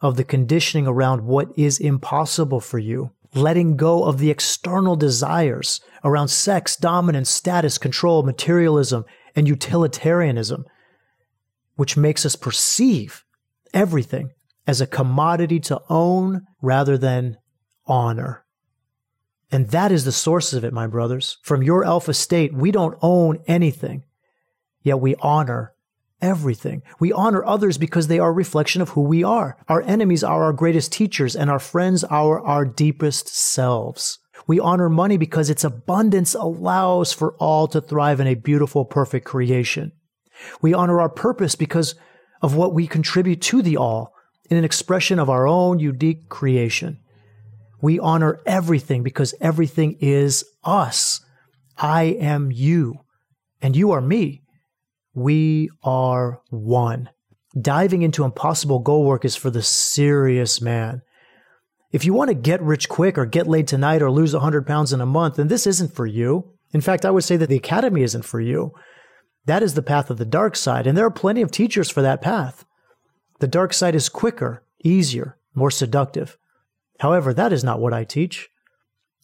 of 0.00 0.16
the 0.16 0.24
conditioning 0.24 0.86
around 0.86 1.22
what 1.22 1.48
is 1.56 1.80
impossible 1.80 2.60
for 2.60 2.78
you. 2.78 3.10
Letting 3.34 3.76
go 3.76 4.04
of 4.04 4.18
the 4.18 4.30
external 4.30 4.96
desires 4.96 5.80
around 6.02 6.28
sex, 6.28 6.76
dominance, 6.76 7.30
status, 7.30 7.78
control, 7.78 8.22
materialism, 8.22 9.04
and 9.36 9.46
utilitarianism, 9.46 10.64
which 11.76 11.96
makes 11.96 12.26
us 12.26 12.34
perceive 12.36 13.24
everything 13.72 14.30
as 14.66 14.80
a 14.80 14.86
commodity 14.86 15.60
to 15.60 15.80
own 15.88 16.46
rather 16.60 16.98
than 16.98 17.36
honor. 17.86 18.44
And 19.52 19.68
that 19.70 19.90
is 19.90 20.04
the 20.04 20.12
source 20.12 20.52
of 20.52 20.64
it, 20.64 20.72
my 20.72 20.86
brothers. 20.86 21.38
From 21.42 21.62
your 21.62 21.84
alpha 21.84 22.14
state, 22.14 22.54
we 22.54 22.70
don't 22.70 22.98
own 23.02 23.38
anything, 23.46 24.04
yet 24.82 25.00
we 25.00 25.16
honor 25.16 25.72
everything. 26.22 26.82
We 26.98 27.12
honor 27.12 27.44
others 27.44 27.78
because 27.78 28.08
they 28.08 28.18
are 28.18 28.30
a 28.30 28.32
reflection 28.32 28.82
of 28.82 28.90
who 28.90 29.02
we 29.02 29.24
are. 29.24 29.56
Our 29.68 29.82
enemies 29.82 30.24
are 30.24 30.44
our 30.44 30.52
greatest 30.52 30.92
teachers 30.92 31.34
and 31.36 31.50
our 31.50 31.58
friends 31.58 32.04
are 32.04 32.40
our 32.40 32.64
deepest 32.64 33.28
selves. 33.28 34.18
We 34.46 34.58
honor 34.58 34.88
money 34.88 35.16
because 35.16 35.50
its 35.50 35.64
abundance 35.64 36.34
allows 36.34 37.12
for 37.12 37.34
all 37.34 37.68
to 37.68 37.80
thrive 37.80 38.20
in 38.20 38.26
a 38.26 38.34
beautiful, 38.34 38.84
perfect 38.84 39.26
creation. 39.26 39.92
We 40.62 40.74
honor 40.74 41.00
our 41.00 41.08
purpose 41.08 41.54
because 41.54 41.94
of 42.42 42.56
what 42.56 42.72
we 42.72 42.86
contribute 42.86 43.42
to 43.42 43.62
the 43.62 43.76
all 43.76 44.14
in 44.48 44.56
an 44.56 44.64
expression 44.64 45.18
of 45.18 45.30
our 45.30 45.46
own 45.46 45.78
unique 45.78 46.28
creation. 46.28 46.98
We 47.82 47.98
honor 47.98 48.40
everything 48.46 49.02
because 49.02 49.34
everything 49.40 49.96
is 50.00 50.44
us. 50.64 51.20
I 51.78 52.04
am 52.04 52.50
you, 52.50 53.00
and 53.62 53.74
you 53.74 53.92
are 53.92 54.00
me. 54.00 54.42
We 55.14 55.70
are 55.82 56.40
one. 56.50 57.10
Diving 57.60 58.02
into 58.02 58.24
impossible 58.24 58.78
goal 58.78 59.04
work 59.04 59.24
is 59.24 59.34
for 59.36 59.50
the 59.50 59.62
serious 59.62 60.60
man. 60.60 61.02
If 61.90 62.04
you 62.04 62.14
want 62.14 62.28
to 62.28 62.34
get 62.34 62.62
rich 62.62 62.88
quick 62.88 63.18
or 63.18 63.26
get 63.26 63.48
laid 63.48 63.66
tonight 63.66 64.02
or 64.02 64.10
lose 64.10 64.32
100 64.32 64.66
pounds 64.66 64.92
in 64.92 65.00
a 65.00 65.06
month, 65.06 65.36
then 65.36 65.48
this 65.48 65.66
isn't 65.66 65.94
for 65.94 66.06
you. 66.06 66.52
In 66.72 66.80
fact, 66.80 67.04
I 67.04 67.10
would 67.10 67.24
say 67.24 67.36
that 67.36 67.48
the 67.48 67.56
academy 67.56 68.02
isn't 68.02 68.24
for 68.24 68.40
you. 68.40 68.72
That 69.46 69.62
is 69.62 69.74
the 69.74 69.82
path 69.82 70.10
of 70.10 70.18
the 70.18 70.24
dark 70.24 70.54
side, 70.54 70.86
and 70.86 70.96
there 70.96 71.06
are 71.06 71.10
plenty 71.10 71.42
of 71.42 71.50
teachers 71.50 71.90
for 71.90 72.02
that 72.02 72.22
path. 72.22 72.64
The 73.40 73.48
dark 73.48 73.72
side 73.72 73.96
is 73.96 74.08
quicker, 74.08 74.62
easier, 74.84 75.36
more 75.54 75.70
seductive. 75.70 76.36
However, 77.00 77.34
that 77.34 77.52
is 77.52 77.64
not 77.64 77.80
what 77.80 77.92
I 77.92 78.04
teach. 78.04 78.48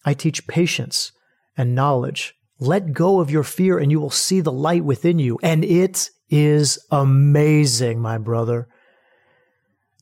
I 0.04 0.14
teach 0.14 0.48
patience 0.48 1.12
and 1.56 1.74
knowledge. 1.74 2.34
Let 2.58 2.92
go 2.92 3.20
of 3.20 3.30
your 3.30 3.42
fear 3.42 3.78
and 3.78 3.90
you 3.90 4.00
will 4.00 4.10
see 4.10 4.40
the 4.40 4.52
light 4.52 4.84
within 4.84 5.18
you. 5.18 5.38
And 5.42 5.64
it 5.64 6.10
is 6.30 6.78
amazing, 6.90 8.00
my 8.00 8.18
brother. 8.18 8.68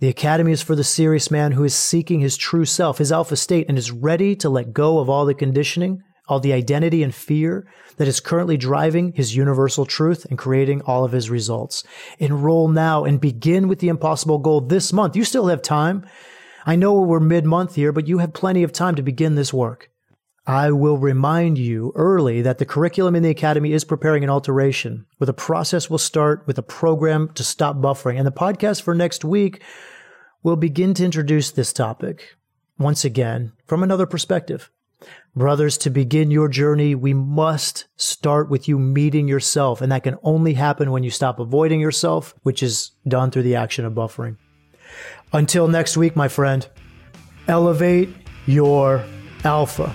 The 0.00 0.08
Academy 0.08 0.52
is 0.52 0.62
for 0.62 0.76
the 0.76 0.84
serious 0.84 1.30
man 1.30 1.52
who 1.52 1.64
is 1.64 1.74
seeking 1.74 2.20
his 2.20 2.36
true 2.36 2.64
self, 2.64 2.98
his 2.98 3.10
alpha 3.10 3.36
state, 3.36 3.66
and 3.68 3.78
is 3.78 3.90
ready 3.90 4.36
to 4.36 4.48
let 4.48 4.72
go 4.72 4.98
of 4.98 5.08
all 5.08 5.24
the 5.24 5.34
conditioning, 5.34 6.02
all 6.28 6.40
the 6.40 6.52
identity 6.52 7.02
and 7.02 7.14
fear 7.14 7.66
that 7.96 8.08
is 8.08 8.20
currently 8.20 8.56
driving 8.56 9.12
his 9.12 9.36
universal 9.36 9.84
truth 9.84 10.24
and 10.26 10.38
creating 10.38 10.82
all 10.82 11.04
of 11.04 11.12
his 11.12 11.30
results. 11.30 11.84
Enroll 12.18 12.68
now 12.68 13.04
and 13.04 13.20
begin 13.20 13.68
with 13.68 13.78
the 13.80 13.88
impossible 13.88 14.38
goal 14.38 14.60
this 14.60 14.92
month. 14.92 15.16
You 15.16 15.24
still 15.24 15.46
have 15.48 15.62
time. 15.62 16.04
I 16.66 16.76
know 16.76 16.94
we're 16.94 17.20
mid 17.20 17.44
month 17.44 17.74
here, 17.74 17.92
but 17.92 18.08
you 18.08 18.18
have 18.18 18.32
plenty 18.32 18.62
of 18.62 18.72
time 18.72 18.94
to 18.94 19.02
begin 19.02 19.34
this 19.34 19.52
work. 19.52 19.90
I 20.46 20.72
will 20.72 20.98
remind 20.98 21.56
you 21.56 21.92
early 21.94 22.42
that 22.42 22.58
the 22.58 22.66
curriculum 22.66 23.16
in 23.16 23.22
the 23.22 23.30
Academy 23.30 23.72
is 23.72 23.82
preparing 23.84 24.22
an 24.22 24.30
alteration 24.30 25.06
where 25.16 25.26
the 25.26 25.32
process 25.32 25.88
will 25.88 25.96
start 25.96 26.46
with 26.46 26.58
a 26.58 26.62
program 26.62 27.30
to 27.34 27.42
stop 27.42 27.76
buffering. 27.76 28.18
And 28.18 28.26
the 28.26 28.32
podcast 28.32 28.82
for 28.82 28.94
next 28.94 29.24
week 29.24 29.62
will 30.42 30.56
begin 30.56 30.92
to 30.94 31.04
introduce 31.04 31.50
this 31.50 31.72
topic 31.72 32.36
once 32.78 33.06
again 33.06 33.52
from 33.66 33.82
another 33.82 34.04
perspective. 34.04 34.70
Brothers, 35.34 35.78
to 35.78 35.90
begin 35.90 36.30
your 36.30 36.48
journey, 36.48 36.94
we 36.94 37.14
must 37.14 37.86
start 37.96 38.50
with 38.50 38.68
you 38.68 38.78
meeting 38.78 39.26
yourself. 39.26 39.80
And 39.80 39.90
that 39.92 40.02
can 40.02 40.18
only 40.22 40.52
happen 40.54 40.90
when 40.90 41.02
you 41.02 41.10
stop 41.10 41.40
avoiding 41.40 41.80
yourself, 41.80 42.34
which 42.42 42.62
is 42.62 42.90
done 43.08 43.30
through 43.30 43.42
the 43.44 43.56
action 43.56 43.86
of 43.86 43.94
buffering. 43.94 44.36
Until 45.32 45.68
next 45.68 45.96
week, 45.96 46.14
my 46.14 46.28
friend, 46.28 46.68
elevate 47.48 48.10
your 48.46 49.04
alpha. 49.42 49.94